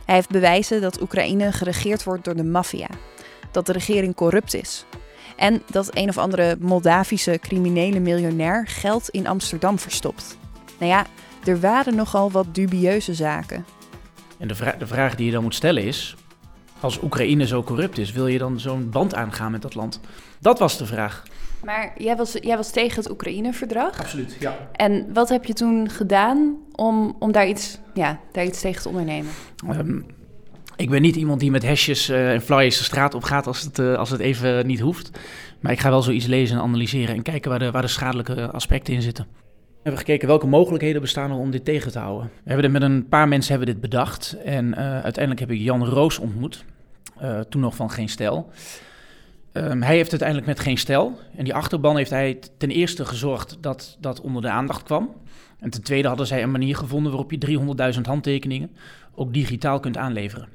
Hij 0.04 0.14
heeft 0.14 0.28
bewijzen 0.28 0.80
dat 0.80 1.00
Oekraïne 1.00 1.52
geregeerd 1.52 2.04
wordt 2.04 2.24
door 2.24 2.36
de 2.36 2.44
maffia. 2.44 2.88
Dat 3.50 3.66
de 3.66 3.72
regering 3.72 4.14
corrupt 4.14 4.54
is. 4.54 4.84
En 5.36 5.62
dat 5.70 5.96
een 5.96 6.08
of 6.08 6.18
andere 6.18 6.56
Moldavische 6.60 7.38
criminele 7.40 8.00
miljonair 8.00 8.66
geld 8.66 9.08
in 9.08 9.26
Amsterdam 9.26 9.78
verstopt. 9.78 10.38
Nou 10.78 10.90
ja, 10.90 11.06
er 11.44 11.60
waren 11.60 11.94
nogal 11.94 12.30
wat 12.30 12.54
dubieuze 12.54 13.14
zaken. 13.14 13.64
En 14.38 14.48
de, 14.48 14.74
de 14.78 14.86
vraag 14.86 15.14
die 15.14 15.26
je 15.26 15.32
dan 15.32 15.42
moet 15.42 15.54
stellen 15.54 15.82
is: 15.82 16.16
Als 16.80 17.02
Oekraïne 17.02 17.46
zo 17.46 17.62
corrupt 17.62 17.98
is, 17.98 18.12
wil 18.12 18.26
je 18.26 18.38
dan 18.38 18.60
zo'n 18.60 18.90
band 18.90 19.14
aangaan 19.14 19.50
met 19.50 19.62
dat 19.62 19.74
land? 19.74 20.00
Dat 20.38 20.58
was 20.58 20.78
de 20.78 20.86
vraag. 20.86 21.22
Maar 21.64 21.92
jij 21.96 22.16
was, 22.16 22.32
jij 22.40 22.56
was 22.56 22.70
tegen 22.70 23.02
het 23.02 23.10
Oekraïne-verdrag. 23.10 23.98
Absoluut, 23.98 24.36
ja. 24.40 24.56
En 24.72 25.12
wat 25.12 25.28
heb 25.28 25.44
je 25.44 25.52
toen 25.52 25.90
gedaan 25.90 26.56
om, 26.72 27.16
om 27.18 27.32
daar, 27.32 27.48
iets, 27.48 27.78
ja, 27.94 28.20
daar 28.32 28.44
iets 28.44 28.60
tegen 28.60 28.82
te 28.82 28.88
ondernemen? 28.88 29.30
Ehm, 29.68 30.00
ik 30.76 30.90
ben 30.90 31.02
niet 31.02 31.16
iemand 31.16 31.40
die 31.40 31.50
met 31.50 31.66
hashjes 31.66 32.08
eh, 32.08 32.32
en 32.32 32.42
flyers 32.42 32.78
de 32.78 32.84
straat 32.84 33.14
op 33.14 33.22
gaat 33.22 33.46
als 33.46 33.60
het, 33.60 33.78
eh, 33.78 33.94
als 33.94 34.10
het 34.10 34.20
even 34.20 34.66
niet 34.66 34.80
hoeft. 34.80 35.10
Maar 35.60 35.72
ik 35.72 35.80
ga 35.80 35.90
wel 35.90 36.02
zoiets 36.02 36.26
lezen 36.26 36.56
en 36.56 36.62
analyseren 36.62 37.14
en 37.14 37.22
kijken 37.22 37.50
waar 37.50 37.58
de, 37.58 37.70
waar 37.70 37.82
de 37.82 37.88
schadelijke 37.88 38.50
aspecten 38.50 38.94
in 38.94 39.02
zitten. 39.02 39.26
We 39.54 39.90
hebben 39.90 40.06
gekeken 40.06 40.28
welke 40.28 40.46
mogelijkheden 40.46 41.00
bestaan 41.00 41.30
er 41.30 41.36
om 41.36 41.50
dit 41.50 41.64
tegen 41.64 41.92
te 41.92 41.98
houden. 41.98 42.30
We 42.34 42.50
hebben 42.50 42.72
dit 42.72 42.80
met 42.80 42.90
een 42.90 43.08
paar 43.08 43.28
mensen 43.28 43.50
hebben 43.50 43.72
dit 43.72 43.80
bedacht. 43.82 44.36
En 44.44 44.74
eh, 44.74 44.84
uiteindelijk 44.92 45.40
heb 45.40 45.50
ik 45.50 45.60
Jan 45.60 45.84
Roos 45.84 46.18
ontmoet. 46.18 46.64
toen 47.48 47.60
nog 47.60 47.74
van 47.74 47.90
Geen 47.90 48.08
Stijl. 48.08 48.50
Ehm, 49.54 49.80
hij 49.80 49.96
heeft 49.96 50.10
uiteindelijk 50.10 50.48
met 50.48 50.60
Geen 50.60 50.78
Stijl. 50.78 51.18
En 51.36 51.44
die 51.44 51.54
achterban 51.54 51.96
heeft 51.96 52.10
hij 52.10 52.38
ten 52.58 52.70
eerste 52.70 53.04
gezorgd 53.04 53.56
dat 53.60 53.96
dat 54.00 54.20
onder 54.20 54.42
de 54.42 54.48
aandacht 54.48 54.82
kwam. 54.82 55.14
En 55.58 55.70
ten 55.70 55.82
tweede 55.82 56.08
hadden 56.08 56.26
zij 56.26 56.42
een 56.42 56.50
manier 56.50 56.76
gevonden 56.76 57.12
waarop 57.12 57.30
je 57.30 57.94
300.000 57.94 58.00
handtekeningen 58.00 58.70
ook 59.14 59.32
digitaal 59.32 59.80
kunt 59.80 59.96
aanleveren. 59.96 60.48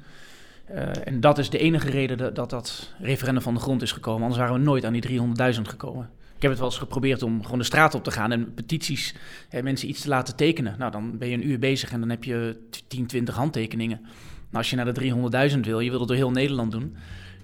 Uh, 0.71 1.07
en 1.07 1.19
dat 1.19 1.37
is 1.37 1.49
de 1.49 1.57
enige 1.57 1.89
reden 1.89 2.17
dat, 2.17 2.35
dat, 2.35 2.49
dat 2.49 2.93
referendum 2.99 3.43
van 3.43 3.53
de 3.53 3.59
grond 3.59 3.81
is 3.81 3.91
gekomen. 3.91 4.21
Anders 4.21 4.39
waren 4.39 4.55
we 4.55 4.59
nooit 4.59 4.85
aan 4.85 4.93
die 4.93 5.19
300.000 5.55 5.61
gekomen. 5.61 6.09
Ik 6.35 6.41
heb 6.41 6.51
het 6.51 6.59
wel 6.59 6.69
eens 6.69 6.77
geprobeerd 6.77 7.23
om 7.23 7.43
gewoon 7.43 7.59
de 7.59 7.65
straat 7.65 7.95
op 7.95 8.03
te 8.03 8.11
gaan 8.11 8.31
en 8.31 8.53
petities, 8.53 9.15
hè, 9.49 9.61
mensen 9.61 9.89
iets 9.89 10.01
te 10.01 10.09
laten 10.09 10.35
tekenen. 10.35 10.75
Nou, 10.77 10.91
dan 10.91 11.17
ben 11.17 11.27
je 11.27 11.35
een 11.35 11.47
uur 11.47 11.59
bezig 11.59 11.91
en 11.91 11.99
dan 11.99 12.09
heb 12.09 12.23
je 12.23 12.67
10, 12.87 13.05
20 13.05 13.35
handtekeningen. 13.35 13.99
Nou, 14.01 14.11
als 14.51 14.69
je 14.69 14.75
naar 14.75 14.93
de 14.93 15.49
300.000 15.51 15.59
wil, 15.59 15.79
je 15.79 15.89
wil 15.89 15.99
het 15.99 16.07
door 16.07 16.17
heel 16.17 16.31
Nederland 16.31 16.71
doen. 16.71 16.95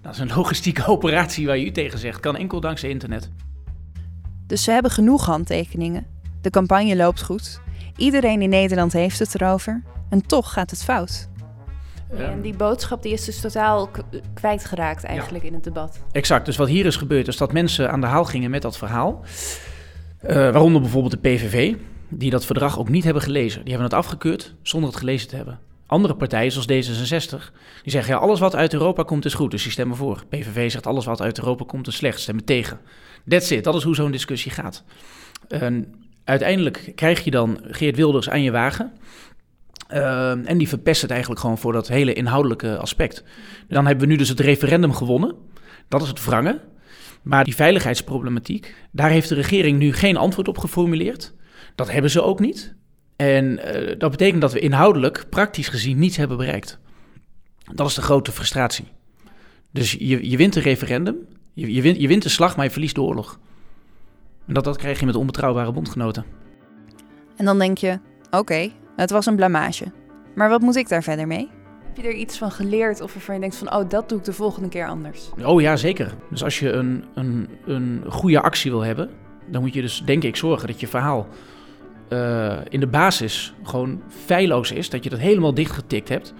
Dat 0.05 0.13
is 0.13 0.19
een 0.19 0.35
logistieke 0.35 0.85
operatie 0.95 1.45
waar 1.45 1.57
je 1.57 1.65
u 1.65 1.71
tegen 1.71 1.99
zegt. 1.99 2.19
Kan 2.19 2.35
enkel 2.35 2.59
dankzij 2.59 2.89
internet. 2.89 3.29
Dus 4.47 4.63
ze 4.63 4.71
hebben 4.71 4.91
genoeg 4.91 5.25
handtekeningen. 5.25 6.05
De 6.41 6.49
campagne 6.49 6.95
loopt 6.95 7.23
goed. 7.23 7.61
Iedereen 7.97 8.41
in 8.41 8.49
Nederland 8.49 8.93
heeft 8.93 9.19
het 9.19 9.35
erover. 9.41 9.83
En 10.09 10.25
toch 10.25 10.53
gaat 10.53 10.69
het 10.69 10.83
fout. 10.83 11.29
En 12.17 12.41
die 12.41 12.55
boodschap 12.55 13.01
die 13.03 13.13
is 13.13 13.25
dus 13.25 13.41
totaal 13.41 13.89
kwijtgeraakt 14.33 15.03
eigenlijk 15.03 15.43
in 15.43 15.53
het 15.53 15.63
debat. 15.63 15.99
Exact. 16.11 16.45
Dus 16.45 16.57
wat 16.57 16.67
hier 16.67 16.85
is 16.85 16.95
gebeurd, 16.95 17.27
is 17.27 17.37
dat 17.37 17.53
mensen 17.53 17.91
aan 17.91 18.01
de 18.01 18.07
haal 18.07 18.25
gingen 18.25 18.49
met 18.49 18.61
dat 18.61 18.77
verhaal. 18.77 19.21
Uh, 20.23 20.35
waaronder 20.35 20.81
bijvoorbeeld 20.81 21.23
de 21.23 21.29
PVV, 21.29 21.75
die 22.09 22.29
dat 22.29 22.45
verdrag 22.45 22.79
ook 22.79 22.89
niet 22.89 23.03
hebben 23.03 23.21
gelezen. 23.21 23.61
Die 23.61 23.73
hebben 23.73 23.89
het 23.89 23.99
afgekeurd 23.99 24.55
zonder 24.61 24.89
het 24.89 24.99
gelezen 24.99 25.27
te 25.27 25.35
hebben. 25.35 25.59
Andere 25.87 26.15
partijen, 26.15 26.51
zoals 26.51 26.67
D66, 26.67 27.51
die 27.83 27.91
zeggen 27.91 28.13
ja, 28.13 28.19
alles 28.19 28.39
wat 28.39 28.55
uit 28.55 28.73
Europa 28.73 29.03
komt 29.03 29.25
is 29.25 29.33
goed, 29.33 29.51
dus 29.51 29.63
die 29.63 29.71
stemmen 29.71 29.97
voor. 29.97 30.23
PVV 30.29 30.71
zegt 30.71 30.87
alles 30.87 31.05
wat 31.05 31.21
uit 31.21 31.37
Europa 31.37 31.65
komt 31.65 31.87
is 31.87 31.95
slecht, 31.95 32.19
stemmen 32.19 32.45
tegen. 32.45 32.79
That's 33.27 33.51
it, 33.51 33.63
dat 33.63 33.75
is 33.75 33.83
hoe 33.83 33.95
zo'n 33.95 34.11
discussie 34.11 34.51
gaat. 34.51 34.83
En 35.47 35.93
uiteindelijk 36.23 36.91
krijg 36.95 37.23
je 37.23 37.31
dan 37.31 37.59
Geert 37.63 37.95
Wilders 37.95 38.29
aan 38.29 38.41
je 38.41 38.51
wagen. 38.51 38.93
Uh, 39.91 40.49
en 40.49 40.57
die 40.57 40.67
verpest 40.67 41.01
het 41.01 41.11
eigenlijk 41.11 41.41
gewoon 41.41 41.57
voor 41.57 41.73
dat 41.73 41.87
hele 41.87 42.13
inhoudelijke 42.13 42.77
aspect. 42.77 43.23
Dan 43.67 43.85
hebben 43.85 44.07
we 44.07 44.11
nu 44.11 44.17
dus 44.17 44.29
het 44.29 44.39
referendum 44.39 44.93
gewonnen. 44.93 45.35
Dat 45.87 46.01
is 46.01 46.07
het 46.07 46.25
wrangen. 46.25 46.61
Maar 47.21 47.43
die 47.43 47.55
veiligheidsproblematiek, 47.55 48.75
daar 48.91 49.09
heeft 49.09 49.29
de 49.29 49.35
regering 49.35 49.79
nu 49.79 49.93
geen 49.93 50.17
antwoord 50.17 50.47
op 50.47 50.57
geformuleerd. 50.57 51.33
Dat 51.75 51.91
hebben 51.91 52.11
ze 52.11 52.21
ook 52.21 52.39
niet. 52.39 52.75
En 53.15 53.45
uh, 53.45 53.95
dat 53.97 54.11
betekent 54.11 54.41
dat 54.41 54.53
we 54.53 54.59
inhoudelijk, 54.59 55.25
praktisch 55.29 55.67
gezien, 55.67 55.99
niets 55.99 56.17
hebben 56.17 56.37
bereikt. 56.37 56.79
Dat 57.73 57.87
is 57.87 57.93
de 57.93 58.01
grote 58.01 58.31
frustratie. 58.31 58.85
Dus 59.71 59.91
je, 59.91 60.29
je 60.29 60.37
wint 60.37 60.55
een 60.55 60.61
referendum, 60.61 61.15
je, 61.53 61.73
je, 61.73 61.81
wint, 61.81 62.01
je 62.01 62.07
wint 62.07 62.23
de 62.23 62.29
slag, 62.29 62.55
maar 62.55 62.65
je 62.65 62.71
verliest 62.71 62.95
de 62.95 63.01
oorlog. 63.01 63.39
En 64.47 64.53
dat, 64.53 64.63
dat 64.63 64.77
krijg 64.77 64.99
je 64.99 65.05
met 65.05 65.15
onbetrouwbare 65.15 65.71
bondgenoten. 65.71 66.25
En 67.35 67.45
dan 67.45 67.59
denk 67.59 67.77
je, 67.77 67.99
oké, 68.31 68.69
het 68.95 69.11
was 69.11 69.25
een 69.25 69.35
blamage. 69.35 69.85
Maar 70.35 70.49
wat 70.49 70.61
moet 70.61 70.75
ik 70.75 70.89
daar 70.89 71.03
verder 71.03 71.27
mee? 71.27 71.49
Heb 71.83 72.03
je 72.03 72.09
er 72.09 72.15
iets 72.15 72.37
van 72.37 72.51
geleerd 72.51 73.01
of 73.01 73.13
waarvan 73.13 73.35
je 73.35 73.41
denkt 73.41 73.55
van, 73.55 73.73
oh, 73.73 73.89
dat 73.89 74.09
doe 74.09 74.17
ik 74.17 74.23
de 74.23 74.33
volgende 74.33 74.69
keer 74.69 74.87
anders? 74.87 75.29
Oh 75.43 75.61
ja, 75.61 75.75
zeker. 75.75 76.13
Dus 76.29 76.43
als 76.43 76.59
je 76.59 76.71
een, 76.71 77.03
een, 77.13 77.49
een 77.65 78.03
goede 78.07 78.41
actie 78.41 78.71
wil 78.71 78.81
hebben, 78.81 79.09
dan 79.47 79.61
moet 79.61 79.73
je 79.73 79.81
dus, 79.81 80.03
denk 80.05 80.23
ik, 80.23 80.35
zorgen 80.35 80.67
dat 80.67 80.79
je 80.79 80.87
verhaal 80.87 81.27
uh, 82.09 82.57
in 82.69 82.79
de 82.79 82.87
basis 82.87 83.53
gewoon 83.63 84.01
feilloos 84.25 84.71
is. 84.71 84.89
Dat 84.89 85.03
je 85.03 85.09
dat 85.09 85.19
helemaal 85.19 85.53
dichtgetikt 85.53 86.09
hebt. 86.09 86.33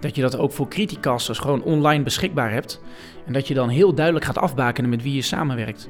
Dat 0.00 0.14
je 0.14 0.22
dat 0.22 0.38
ook 0.38 0.52
voor 0.52 0.68
criticasters 0.68 1.38
gewoon 1.38 1.62
online 1.62 2.02
beschikbaar 2.02 2.52
hebt. 2.52 2.80
En 3.26 3.32
dat 3.32 3.48
je 3.48 3.54
dan 3.54 3.68
heel 3.68 3.94
duidelijk 3.94 4.24
gaat 4.24 4.38
afbakenen 4.38 4.90
met 4.90 5.02
wie 5.02 5.14
je 5.14 5.22
samenwerkt. 5.22 5.88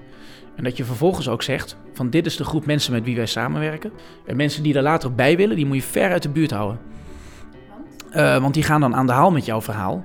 En 0.56 0.64
dat 0.64 0.76
je 0.76 0.84
vervolgens 0.84 1.28
ook 1.28 1.42
zegt 1.42 1.76
van 1.92 2.10
dit 2.10 2.26
is 2.26 2.36
de 2.36 2.44
groep 2.44 2.66
mensen 2.66 2.92
met 2.92 3.04
wie 3.04 3.16
wij 3.16 3.26
samenwerken. 3.26 3.92
En 4.26 4.36
mensen 4.36 4.62
die 4.62 4.72
daar 4.72 4.82
later 4.82 5.14
bij 5.14 5.36
willen, 5.36 5.56
die 5.56 5.66
moet 5.66 5.76
je 5.76 5.82
ver 5.82 6.10
uit 6.10 6.22
de 6.22 6.28
buurt 6.28 6.50
houden. 6.50 6.80
Uh, 8.12 8.38
want 8.38 8.54
die 8.54 8.62
gaan 8.62 8.80
dan 8.80 8.94
aan 8.94 9.06
de 9.06 9.12
haal 9.12 9.30
met 9.30 9.44
jouw 9.44 9.60
verhaal. 9.60 10.04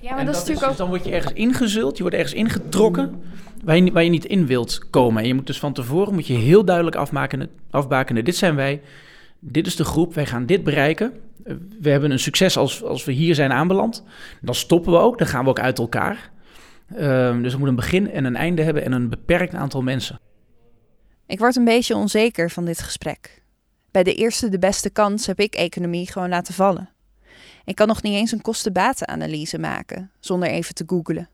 Ja, 0.00 0.14
maar 0.14 0.24
dat, 0.24 0.34
is 0.34 0.40
natuurlijk 0.40 0.66
dus 0.66 0.70
ook... 0.70 0.76
dan 0.76 0.88
word 0.88 1.04
je 1.04 1.10
ergens 1.10 1.32
ingezult, 1.32 1.96
je 1.96 2.02
wordt 2.02 2.16
ergens 2.16 2.34
ingetrokken 2.34 3.22
waar 3.64 3.76
je, 3.76 3.92
waar 3.92 4.04
je 4.04 4.10
niet 4.10 4.24
in 4.24 4.46
wilt 4.46 4.90
komen. 4.90 5.22
En 5.22 5.28
je 5.28 5.34
moet 5.34 5.46
dus 5.46 5.58
van 5.58 5.72
tevoren 5.72 6.14
moet 6.14 6.26
je 6.26 6.34
heel 6.34 6.64
duidelijk 6.64 6.96
afbakenen, 6.96 7.50
afbakenen. 7.70 8.24
Dit 8.24 8.36
zijn 8.36 8.56
wij, 8.56 8.80
dit 9.38 9.66
is 9.66 9.76
de 9.76 9.84
groep, 9.84 10.14
wij 10.14 10.26
gaan 10.26 10.46
dit 10.46 10.64
bereiken. 10.64 11.12
We 11.80 11.90
hebben 11.90 12.10
een 12.10 12.18
succes 12.18 12.56
als, 12.56 12.84
als 12.84 13.04
we 13.04 13.12
hier 13.12 13.34
zijn 13.34 13.52
aanbeland. 13.52 14.04
Dan 14.40 14.54
stoppen 14.54 14.92
we 14.92 14.98
ook, 14.98 15.18
dan 15.18 15.26
gaan 15.26 15.44
we 15.44 15.50
ook 15.50 15.60
uit 15.60 15.78
elkaar. 15.78 16.30
Uh, 16.92 16.98
dus 17.42 17.52
we 17.52 17.58
moeten 17.58 17.68
een 17.68 17.74
begin 17.74 18.10
en 18.10 18.24
een 18.24 18.36
einde 18.36 18.62
hebben 18.62 18.84
en 18.84 18.92
een 18.92 19.08
beperkt 19.08 19.54
aantal 19.54 19.82
mensen. 19.82 20.20
Ik 21.26 21.38
word 21.38 21.56
een 21.56 21.64
beetje 21.64 21.96
onzeker 21.96 22.50
van 22.50 22.64
dit 22.64 22.80
gesprek. 22.80 23.42
Bij 23.90 24.02
de 24.02 24.14
eerste 24.14 24.48
de 24.48 24.58
beste 24.58 24.90
kans 24.90 25.26
heb 25.26 25.40
ik 25.40 25.54
economie 25.54 26.10
gewoon 26.10 26.28
laten 26.28 26.54
vallen. 26.54 26.88
Ik 27.70 27.76
kan 27.76 27.88
nog 27.88 28.02
niet 28.02 28.14
eens 28.14 28.32
een 28.32 28.40
kosten-batenanalyse 28.40 29.58
maken 29.58 30.10
zonder 30.20 30.48
even 30.48 30.74
te 30.74 30.84
googlen. 30.86 31.28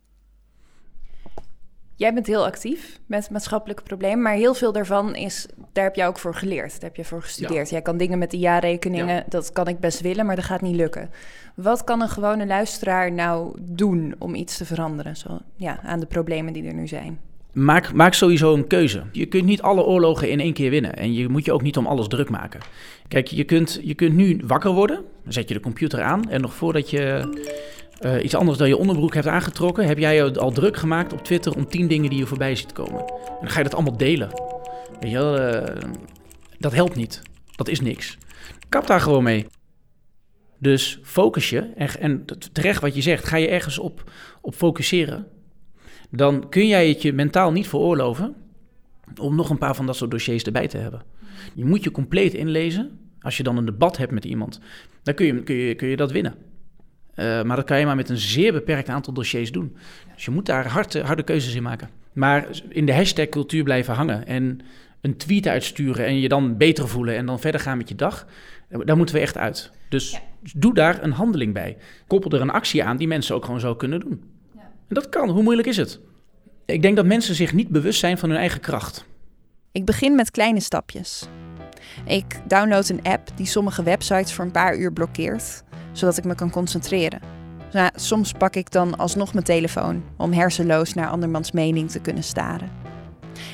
Jij 1.95 2.15
bent 2.15 2.27
heel 2.27 2.45
actief 2.45 3.01
met 3.07 3.31
maatschappelijke 3.31 3.83
problemen, 3.83 4.23
maar 4.23 4.33
heel 4.33 4.55
veel 4.55 4.73
daarvan 4.73 5.15
is, 5.15 5.47
daar 5.73 5.85
heb 5.85 5.95
jij 5.95 6.07
ook 6.07 6.19
voor 6.19 6.35
geleerd, 6.35 6.71
daar 6.71 6.81
heb 6.81 6.97
je 6.97 7.05
voor 7.05 7.23
gestudeerd. 7.23 7.71
Jij 7.71 7.83
kan 7.83 7.97
dingen 7.97 8.19
met 8.19 8.31
de 8.31 8.39
jaarrekeningen, 8.39 9.25
dat 9.29 9.53
kan 9.53 9.69
ik 9.69 9.81
best 9.81 10.01
willen, 10.01 10.27
maar 10.27 10.37
dat 10.37 10.45
gaat 10.45 10.61
niet 10.61 10.77
lukken. 10.77 11.11
Wat 11.55 11.85
kan 11.85 12.01
een 12.01 12.09
gewone 12.09 12.47
luisteraar 12.47 13.13
nou 13.13 13.59
doen 13.61 14.15
om 14.19 14.35
iets 14.35 14.57
te 14.57 14.65
veranderen 14.65 15.17
zo, 15.17 15.39
ja, 15.55 15.81
aan 15.83 16.01
de 16.01 16.07
problemen 16.07 16.53
die 16.53 16.67
er 16.67 16.75
nu 16.75 16.89
zijn? 16.89 17.21
Maak, 17.57 17.93
maak 17.93 18.15
sowieso 18.15 18.55
een 18.55 18.67
keuze. 18.67 19.03
Je 19.13 19.27
kunt 19.27 19.45
niet 19.45 19.63
alle 19.63 19.83
oorlogen 19.83 20.31
in 20.31 20.41
één 20.41 20.53
keer 20.53 20.71
winnen. 20.71 20.97
En 20.97 21.13
je 21.13 21.29
moet 21.29 21.45
je 21.45 21.53
ook 21.53 21.63
niet 21.63 21.77
om 21.77 21.87
alles 21.87 22.09
druk 22.09 22.31
maken. 22.31 22.61
Kijk, 23.09 23.27
je 23.27 23.45
kunt, 23.45 23.81
je 23.83 23.95
kunt 23.95 24.15
nu 24.15 24.41
wakker 24.47 24.71
worden. 24.71 25.05
Dan 25.25 25.33
zet 25.33 25.49
je 25.49 25.55
de 25.55 25.61
computer 25.61 26.03
aan. 26.03 26.31
En 26.31 26.41
nog 26.41 26.55
voordat 26.55 26.91
je 26.91 27.33
uh, 28.01 28.25
iets 28.25 28.35
anders 28.35 28.59
dan 28.59 28.69
je 28.69 28.77
onderbroek 28.77 29.15
hebt 29.15 29.27
aangetrokken, 29.27 29.87
heb 29.87 29.99
jij 29.99 30.15
je 30.15 30.39
al 30.39 30.53
druk 30.53 30.77
gemaakt 30.77 31.13
op 31.13 31.25
Twitter 31.25 31.55
om 31.55 31.69
tien 31.69 31.89
dingen 31.89 32.11
die 32.11 32.19
je 32.19 32.27
voorbij 32.27 32.57
ziet 32.57 32.73
komen. 32.73 33.01
En 33.01 33.41
dan 33.41 33.51
ga 33.51 33.59
je 33.59 33.65
dat 33.65 33.75
allemaal 33.75 33.97
delen. 33.97 34.31
Weet 35.01 35.11
je 35.11 35.73
uh, 35.75 35.91
dat 36.59 36.73
helpt 36.73 36.97
niet. 36.97 37.23
Dat 37.55 37.69
is 37.69 37.81
niks. 37.81 38.19
Kap 38.69 38.87
daar 38.87 39.01
gewoon 39.01 39.23
mee. 39.23 39.47
Dus 40.59 40.99
focus 41.03 41.51
je, 41.51 41.59
en, 41.77 41.89
en 42.01 42.25
terecht 42.53 42.81
wat 42.81 42.95
je 42.95 43.03
zegt, 43.03 43.25
ga 43.25 43.37
je 43.37 43.49
ergens 43.49 43.79
op, 43.79 44.11
op 44.41 44.55
focuseren, 44.55 45.27
dan 46.17 46.49
kun 46.49 46.67
jij 46.67 46.89
het 46.89 47.03
je 47.03 47.13
mentaal 47.13 47.53
niet 47.53 47.69
veroorloven 47.69 48.35
om 49.21 49.35
nog 49.35 49.51
een 49.51 49.59
paar 49.59 49.75
van 49.75 49.87
dat 49.87 49.97
soort 49.97 50.11
dossiers 50.11 50.43
erbij 50.43 50.69
te 50.69 50.79
hebben. 50.79 51.03
Je 51.55 51.65
moet 51.65 51.85
je 51.85 51.91
compleet 51.91 52.35
inlezen. 52.35 52.99
Als 53.21 53.37
je 53.37 53.43
dan 53.43 53.57
een 53.57 53.65
debat 53.65 53.97
hebt 53.97 54.13
met 54.13 54.25
iemand, 54.25 54.61
dan 55.03 55.15
kun 55.15 55.27
je, 55.27 55.43
kun 55.43 55.55
je, 55.55 55.75
kun 55.75 55.89
je 55.89 55.97
dat 55.97 56.13
winnen. 56.13 56.35
Uh, 57.15 57.43
maar 57.43 57.57
dat 57.57 57.65
kan 57.65 57.79
je 57.79 57.87
maar 57.87 57.97
met 57.97 58.09
een 58.09 58.17
zeer 58.17 58.53
beperkt 58.53 58.89
aantal 58.89 59.13
dossiers 59.13 59.53
doen. 59.53 59.77
Dus 60.15 60.25
je 60.25 60.31
moet 60.31 60.47
daar 60.47 60.67
harde, 60.67 61.03
harde 61.03 61.23
keuzes 61.23 61.55
in 61.55 61.63
maken. 61.63 61.89
Maar 62.13 62.49
in 62.69 62.87
de 62.87 62.95
hashtag 62.95 63.29
cultuur 63.29 63.63
blijven 63.63 63.95
hangen 63.95 64.27
en 64.27 64.61
een 65.01 65.17
tweet 65.17 65.47
uitsturen 65.47 66.07
en 66.07 66.21
je 66.21 66.29
dan 66.29 66.57
beter 66.57 66.89
voelen 66.89 67.17
en 67.17 67.27
dan 67.27 67.41
verder 67.41 67.61
gaan 67.61 67.77
met 67.77 67.89
je 67.89 67.95
dag, 67.95 68.27
eh, 68.69 68.81
daar 68.85 68.97
moeten 68.97 69.15
we 69.15 69.21
echt 69.21 69.37
uit. 69.37 69.73
Dus 69.89 70.21
doe 70.57 70.75
daar 70.75 71.03
een 71.03 71.13
handeling 71.13 71.53
bij. 71.55 71.77
Koppel 72.07 72.31
er 72.31 72.41
een 72.41 72.51
actie 72.51 72.85
aan 72.85 72.97
die 72.97 73.09
mensen 73.09 73.35
ook 73.35 73.45
gewoon 73.45 73.61
zo 73.61 73.75
kunnen 73.75 74.01
doen. 74.01 74.23
En 74.89 74.95
dat 74.95 75.09
kan. 75.09 75.31
Hoe 75.31 75.43
moeilijk 75.43 75.69
is 75.69 75.77
het? 75.77 76.01
Ik 76.65 76.83
denk 76.83 76.97
dat 76.97 77.07
mensen 77.07 77.35
zich 77.35 77.53
niet 77.53 77.69
bewust 77.69 78.01
zijn 78.01 78.19
van 78.19 78.29
hun 78.29 78.39
eigen 78.39 78.61
kracht. 78.61 79.05
Ik 79.73 79.85
begin 79.85 80.15
met 80.15 80.31
kleine 80.31 80.61
stapjes. 80.61 81.29
Ik 82.05 82.41
download 82.49 82.89
een 82.89 83.03
app 83.03 83.29
die 83.37 83.47
sommige 83.47 83.83
websites 83.83 84.33
voor 84.33 84.45
een 84.45 84.51
paar 84.51 84.77
uur 84.77 84.93
blokkeert 84.93 85.65
zodat 85.93 86.17
ik 86.17 86.25
me 86.25 86.35
kan 86.35 86.51
concentreren. 86.51 87.21
Soms 87.95 88.33
pak 88.33 88.55
ik 88.55 88.71
dan 88.71 88.97
alsnog 88.97 89.33
mijn 89.33 89.45
telefoon 89.45 90.05
om 90.17 90.33
hersenloos 90.33 90.95
naar 90.95 91.09
andermans 91.09 91.53
mening 91.53 91.91
te 91.91 92.01
kunnen 92.01 92.25
staren. 92.25 92.71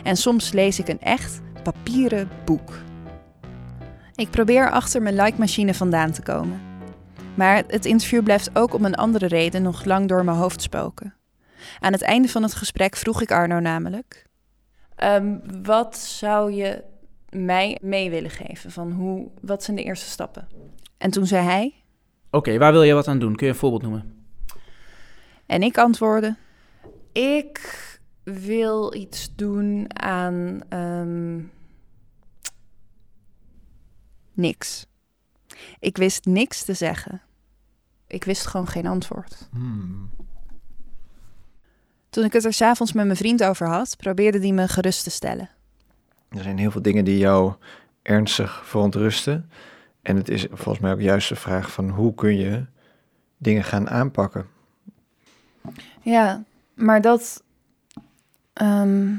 En 0.03 0.17
soms 0.17 0.53
lees 0.53 0.79
ik 0.79 0.89
een 0.89 1.01
echt 1.01 1.41
papieren 1.63 2.29
boek. 2.45 2.79
Ik 4.15 4.31
probeer 4.31 4.71
achter 4.71 5.03
mijn 5.03 5.15
like-machine 5.15 5.75
vandaan 5.75 6.13
te 6.13 6.23
komen. 6.23 6.61
Maar 7.35 7.65
het 7.67 7.87
interview 7.87 8.23
blijft 8.23 8.51
ook 8.57 8.75
om 8.75 8.85
een 8.85 8.95
andere 8.95 9.27
reden 9.27 9.63
nog 9.63 9.85
lang 9.85 10.09
door 10.09 10.25
mijn 10.25 10.37
hoofd 10.37 10.63
spoken. 10.63 11.15
Aan 11.81 11.93
het 11.93 12.03
einde 12.03 12.29
van 12.29 12.43
het 12.43 12.55
gesprek 12.55 12.97
vroeg 12.97 13.23
ik 13.23 13.31
Arno 13.31 13.61
namelijk: 13.61 14.27
ehm, 14.97 15.39
Wat 15.63 15.97
zou 15.99 16.53
je 16.53 16.83
mij 17.31 17.79
mee 17.83 18.11
willen 18.11 18.31
geven? 18.31 18.71
Van 18.71 18.93
hoe, 18.93 19.31
wat 19.41 19.63
zijn 19.63 19.77
de 19.77 19.83
eerste 19.83 20.11
stappen? 20.11 20.49
En 20.99 21.11
toen 21.11 21.27
zei 21.27 21.45
hij: 21.45 21.75
Oké, 22.31 22.59
waar 22.59 22.73
wil 22.73 22.83
je 22.83 22.95
wat 22.95 23.09
aan 23.09 23.19
doen? 23.19 23.37
Kun 23.37 23.47
je 23.47 23.53
een 23.53 23.59
voorbeeld 23.59 23.83
noemen? 23.83 24.25
En 25.47 25.63
ik 25.63 25.79
antwoordde: 25.79 26.37
Ik 27.13 27.61
wil 28.23 28.95
iets 28.95 29.35
doen 29.35 30.01
aan 30.03 30.61
ehm, 30.69 31.41
niks. 34.33 34.87
Ik 35.79 35.97
wist 35.97 36.25
niks 36.25 36.65
te 36.65 36.75
zeggen. 36.75 37.23
Ik 38.07 38.25
wist 38.25 38.47
gewoon 38.47 38.67
geen 38.67 38.87
antwoord. 38.87 39.49
Hmm. 39.53 40.11
Toen 42.13 42.25
ik 42.25 42.33
het 42.33 42.45
er 42.45 42.53
s'avonds 42.53 42.93
met 42.93 43.05
mijn 43.05 43.17
vriend 43.17 43.43
over 43.45 43.67
had, 43.67 43.97
probeerde 43.97 44.39
hij 44.39 44.53
me 44.53 44.69
gerust 44.69 45.05
te 45.05 45.11
stellen. 45.11 45.51
Er 46.29 46.43
zijn 46.43 46.59
heel 46.59 46.71
veel 46.71 46.83
dingen 46.83 47.05
die 47.05 47.19
jou 47.19 47.55
ernstig 48.03 48.63
verontrusten. 48.67 49.51
En 50.03 50.17
het 50.17 50.29
is 50.29 50.47
volgens 50.51 50.79
mij 50.79 50.93
ook 50.93 51.01
juist 51.01 51.29
de 51.29 51.37
vraag 51.37 51.73
van 51.73 51.89
hoe 51.89 52.15
kun 52.15 52.37
je 52.37 52.65
dingen 53.37 53.65
gaan 53.65 53.91
aanpakken. 53.91 54.47
Ja, 56.03 56.43
maar 56.75 57.01
dat. 57.01 57.43
ehm, 58.53 59.15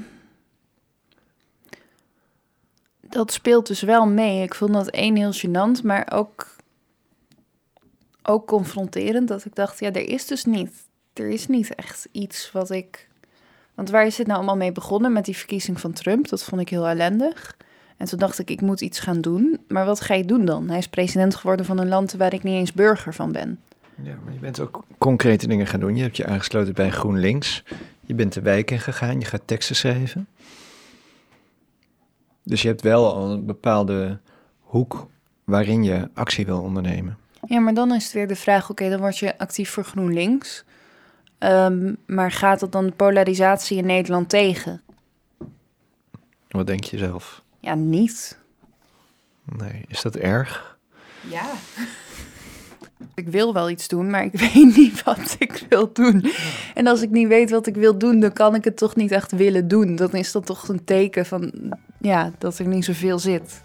dat 3.00 3.32
speelt 3.32 3.68
dus 3.68 3.82
wel 3.82 4.08
mee. 4.08 4.44
Ik 4.44 4.56
vond 4.56 4.74
dat 4.74 4.90
één 4.90 5.16
heel 5.16 5.34
gênant, 5.34 5.84
maar 5.84 6.12
ook. 6.14 6.56
ook 8.24 8.48
confronterend. 8.48 9.28
Dat 9.28 9.46
ik 9.46 9.56
dacht, 9.56 9.80
ja, 9.80 9.92
er 9.92 10.10
is 10.10 10.26
dus 10.26 10.46
niet. 10.46 10.92
Er 11.14 11.30
is 11.30 11.48
niet 11.48 11.76
echt 11.76 12.08
iets 12.12 12.52
wat 12.52 12.70
ik. 12.70 13.08
Want 13.76 13.90
waar 13.90 14.06
is 14.06 14.16
dit 14.16 14.28
nou 14.28 14.38
allemaal 14.38 14.58
mee 14.58 14.72
begonnen 14.72 15.14
met 15.14 15.26
die 15.26 15.38
verkiezing 15.38 15.80
van 15.80 15.94
Trump? 15.94 16.28
Dat 16.28 16.44
vond 16.44 16.62
ik 16.62 16.70
heel 16.70 16.88
ellendig. 16.88 17.58
En 17.98 18.06
toen 18.06 18.20
dacht 18.20 18.40
ik, 18.40 18.50
ik 18.50 18.62
moet 18.62 18.82
iets 18.82 19.00
gaan 19.00 19.22
doen. 19.22 19.60
Maar 19.68 19.86
wat 19.86 20.02
ga 20.02 20.14
je 20.14 20.26
doen 20.26 20.46
dan? 20.46 20.70
Hij 20.70 20.78
is 20.78 20.88
president 20.88 21.36
geworden 21.36 21.66
van 21.66 21.78
een 21.78 21.88
land 21.88 22.14
waar 22.14 22.34
ik 22.34 22.44
niet 22.44 22.54
eens 22.54 22.74
burger 22.74 23.14
van 23.14 23.32
ben. 23.32 23.60
Ja, 24.02 24.16
maar 24.24 24.34
je 24.34 24.40
bent 24.40 24.60
ook 24.60 24.84
concrete 24.98 25.48
dingen 25.48 25.68
gaan 25.68 25.80
doen. 25.80 25.96
Je 25.96 26.02
hebt 26.02 26.18
je 26.18 26.26
aangesloten 26.26 26.74
bij 26.74 26.92
GroenLinks. 26.92 27.64
Je 28.02 28.14
bent 28.14 28.34
de 28.34 28.42
wijk 28.42 28.72
in 28.72 28.80
gegaan. 28.80 29.20
Je 29.20 29.26
gaat 29.26 29.42
teksten 29.46 29.76
schrijven. 29.76 30.28
Dus 32.44 32.62
je 32.62 32.68
hebt 32.68 32.82
wel 32.82 33.14
al 33.14 33.32
een 33.32 33.46
bepaalde 33.46 34.20
hoek 34.60 35.08
waarin 35.44 35.84
je 35.84 36.10
actie 36.14 36.46
wil 36.46 36.62
ondernemen. 36.62 37.18
Ja, 37.48 37.60
maar 37.60 37.74
dan 37.74 37.94
is 37.94 38.04
het 38.04 38.14
weer 38.14 38.28
de 38.28 38.36
vraag: 38.36 38.70
oké, 38.70 38.90
dan 38.90 39.00
word 39.00 39.18
je 39.18 39.38
actief 39.38 39.70
voor 39.70 39.84
GroenLinks. 39.84 40.64
Ehm, 41.44 41.94
maar 42.06 42.32
gaat 42.32 42.60
dat 42.60 42.72
dan 42.72 42.86
de 42.86 42.92
polarisatie 42.92 43.78
in 43.78 43.86
Nederland 43.86 44.30
tegen? 44.30 44.82
Wat 46.48 46.68
denk 46.68 46.84
je 46.84 46.98
zelf? 46.98 47.42
Ja, 47.60 47.76
niet. 47.76 48.40
Nee, 49.58 49.86
is 49.88 50.02
dat 50.02 50.16
erg? 50.16 50.78
Ja. 51.30 51.46
Ik 53.16 53.28
wil 53.28 53.54
wel 53.54 53.70
iets 53.70 53.88
doen, 53.88 54.10
maar 54.10 54.24
ik 54.24 54.40
weet 54.54 54.76
niet 54.76 55.04
wat 55.04 55.36
ik 55.40 55.66
wil 55.70 55.94
doen. 55.94 56.26
En 56.74 56.88
als 56.88 57.02
ik 57.02 57.10
niet 57.10 57.28
weet 57.28 57.50
wat 57.50 57.68
ik 57.68 57.76
wil 57.76 57.98
doen, 57.98 58.20
dan 58.20 58.34
kan 58.34 58.56
ik 58.56 58.64
het 58.64 58.78
toch 58.78 58.96
niet 58.96 59.12
echt 59.12 59.32
willen 59.32 59.68
doen. 59.68 59.96
Dan 59.96 60.12
is 60.12 60.32
dat 60.32 60.46
toch 60.46 60.68
een 60.68 60.84
teken 60.84 61.26
van, 61.26 61.52
ja, 62.00 62.32
dat 62.38 62.58
er 62.58 62.68
niet 62.68 62.86
zoveel 62.86 63.20
zit. 63.20 63.64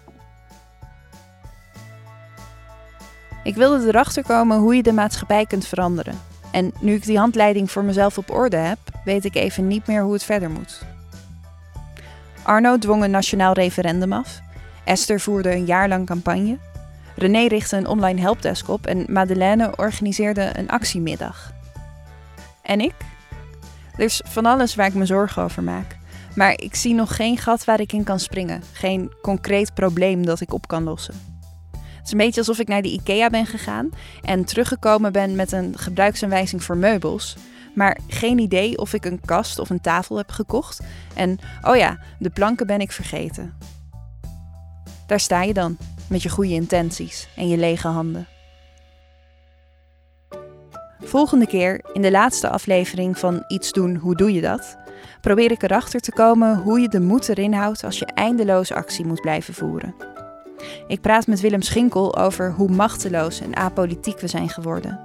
Ik 3.43 3.55
wilde 3.55 3.87
erachter 3.87 4.23
komen 4.23 4.57
hoe 4.57 4.75
je 4.75 4.83
de 4.83 4.93
maatschappij 4.93 5.45
kunt 5.45 5.67
veranderen. 5.67 6.29
En 6.51 6.73
nu 6.79 6.93
ik 6.93 7.05
die 7.05 7.17
handleiding 7.17 7.71
voor 7.71 7.83
mezelf 7.83 8.17
op 8.17 8.31
orde 8.31 8.57
heb, 8.57 8.79
weet 9.03 9.25
ik 9.25 9.35
even 9.35 9.67
niet 9.67 9.87
meer 9.87 10.01
hoe 10.01 10.13
het 10.13 10.23
verder 10.23 10.49
moet. 10.49 10.81
Arno 12.43 12.77
dwong 12.77 13.03
een 13.03 13.11
nationaal 13.11 13.53
referendum 13.53 14.13
af. 14.13 14.39
Esther 14.83 15.19
voerde 15.19 15.51
een 15.51 15.65
jaar 15.65 15.87
lang 15.87 16.05
campagne. 16.05 16.57
René 17.15 17.47
richtte 17.47 17.77
een 17.77 17.87
online 17.87 18.21
helpdesk 18.21 18.69
op 18.69 18.85
en 18.85 19.05
Madeleine 19.07 19.75
organiseerde 19.75 20.49
een 20.53 20.69
actiemiddag. 20.69 21.53
En 22.61 22.79
ik? 22.79 22.93
Er 23.95 24.03
is 24.03 24.21
van 24.25 24.45
alles 24.45 24.75
waar 24.75 24.87
ik 24.87 24.93
me 24.93 25.05
zorgen 25.05 25.43
over 25.43 25.63
maak. 25.63 25.97
Maar 26.35 26.51
ik 26.51 26.75
zie 26.75 26.93
nog 26.93 27.15
geen 27.15 27.37
gat 27.37 27.65
waar 27.65 27.79
ik 27.79 27.93
in 27.93 28.03
kan 28.03 28.19
springen. 28.19 28.63
Geen 28.73 29.11
concreet 29.21 29.73
probleem 29.73 30.25
dat 30.25 30.41
ik 30.41 30.53
op 30.53 30.67
kan 30.67 30.83
lossen. 30.83 31.28
Is 32.09 32.15
een 32.15 32.25
beetje 32.25 32.39
alsof 32.39 32.59
ik 32.59 32.67
naar 32.67 32.81
de 32.81 32.91
IKEA 32.91 33.29
ben 33.29 33.45
gegaan 33.45 33.89
en 34.21 34.45
teruggekomen 34.45 35.11
ben 35.11 35.35
met 35.35 35.51
een 35.51 35.77
gebruiksaanwijzing 35.77 36.63
voor 36.63 36.77
meubels. 36.77 37.35
Maar 37.75 37.97
geen 38.07 38.39
idee 38.39 38.77
of 38.77 38.93
ik 38.93 39.05
een 39.05 39.21
kast 39.25 39.59
of 39.59 39.69
een 39.69 39.81
tafel 39.81 40.17
heb 40.17 40.29
gekocht. 40.31 40.79
En 41.15 41.37
oh 41.61 41.75
ja, 41.75 41.99
de 42.19 42.29
planken 42.29 42.67
ben 42.67 42.81
ik 42.81 42.91
vergeten. 42.91 43.53
Daar 45.07 45.19
sta 45.19 45.41
je 45.41 45.53
dan, 45.53 45.77
met 46.07 46.23
je 46.23 46.29
goede 46.29 46.53
intenties 46.53 47.27
en 47.35 47.47
je 47.47 47.57
lege 47.57 47.87
handen. 47.87 48.27
Volgende 51.01 51.47
keer, 51.47 51.85
in 51.93 52.01
de 52.01 52.11
laatste 52.11 52.49
aflevering 52.49 53.17
van 53.17 53.43
Iets 53.47 53.71
doen, 53.71 53.95
hoe 53.95 54.15
doe 54.15 54.33
je 54.33 54.41
dat? 54.41 54.77
Probeer 55.21 55.51
ik 55.51 55.63
erachter 55.63 55.99
te 55.99 56.11
komen 56.11 56.57
hoe 56.57 56.79
je 56.79 56.89
de 56.89 57.01
moed 57.01 57.29
erin 57.29 57.53
houdt 57.53 57.83
als 57.83 57.99
je 57.99 58.05
eindeloos 58.05 58.71
actie 58.71 59.05
moet 59.05 59.21
blijven 59.21 59.53
voeren. 59.53 60.18
Ik 60.87 61.01
praat 61.01 61.27
met 61.27 61.39
Willem 61.39 61.61
Schinkel 61.61 62.17
over 62.17 62.51
hoe 62.51 62.69
machteloos 62.69 63.41
en 63.41 63.55
apolitiek 63.55 64.19
we 64.19 64.27
zijn 64.27 64.49
geworden. 64.49 64.99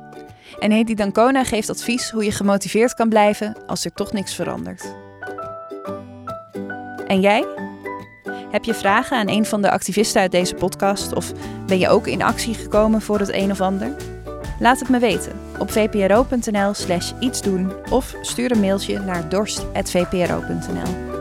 En 0.58 0.70
Hedy 0.70 0.94
Dancona 0.94 1.44
geeft 1.44 1.70
advies 1.70 2.10
hoe 2.10 2.24
je 2.24 2.32
gemotiveerd 2.32 2.94
kan 2.94 3.08
blijven 3.08 3.56
als 3.66 3.84
er 3.84 3.92
toch 3.92 4.12
niks 4.12 4.34
verandert. 4.34 4.94
En 7.06 7.20
jij? 7.20 7.46
Heb 8.50 8.64
je 8.64 8.74
vragen 8.74 9.16
aan 9.18 9.28
een 9.28 9.44
van 9.44 9.62
de 9.62 9.70
activisten 9.70 10.20
uit 10.20 10.30
deze 10.30 10.54
podcast 10.54 11.14
of 11.14 11.32
ben 11.66 11.78
je 11.78 11.88
ook 11.88 12.06
in 12.06 12.22
actie 12.22 12.54
gekomen 12.54 13.02
voor 13.02 13.18
het 13.18 13.32
een 13.32 13.50
of 13.50 13.60
ander? 13.60 13.96
Laat 14.58 14.78
het 14.78 14.88
me 14.88 14.98
weten 14.98 15.32
op 15.58 15.70
vpro.nl/slash 15.70 17.12
iets 17.20 17.42
doen 17.42 17.72
of 17.90 18.14
stuur 18.20 18.50
een 18.50 18.60
mailtje 18.60 18.98
naar 18.98 19.28
dorst.vpro.nl. 19.28 21.13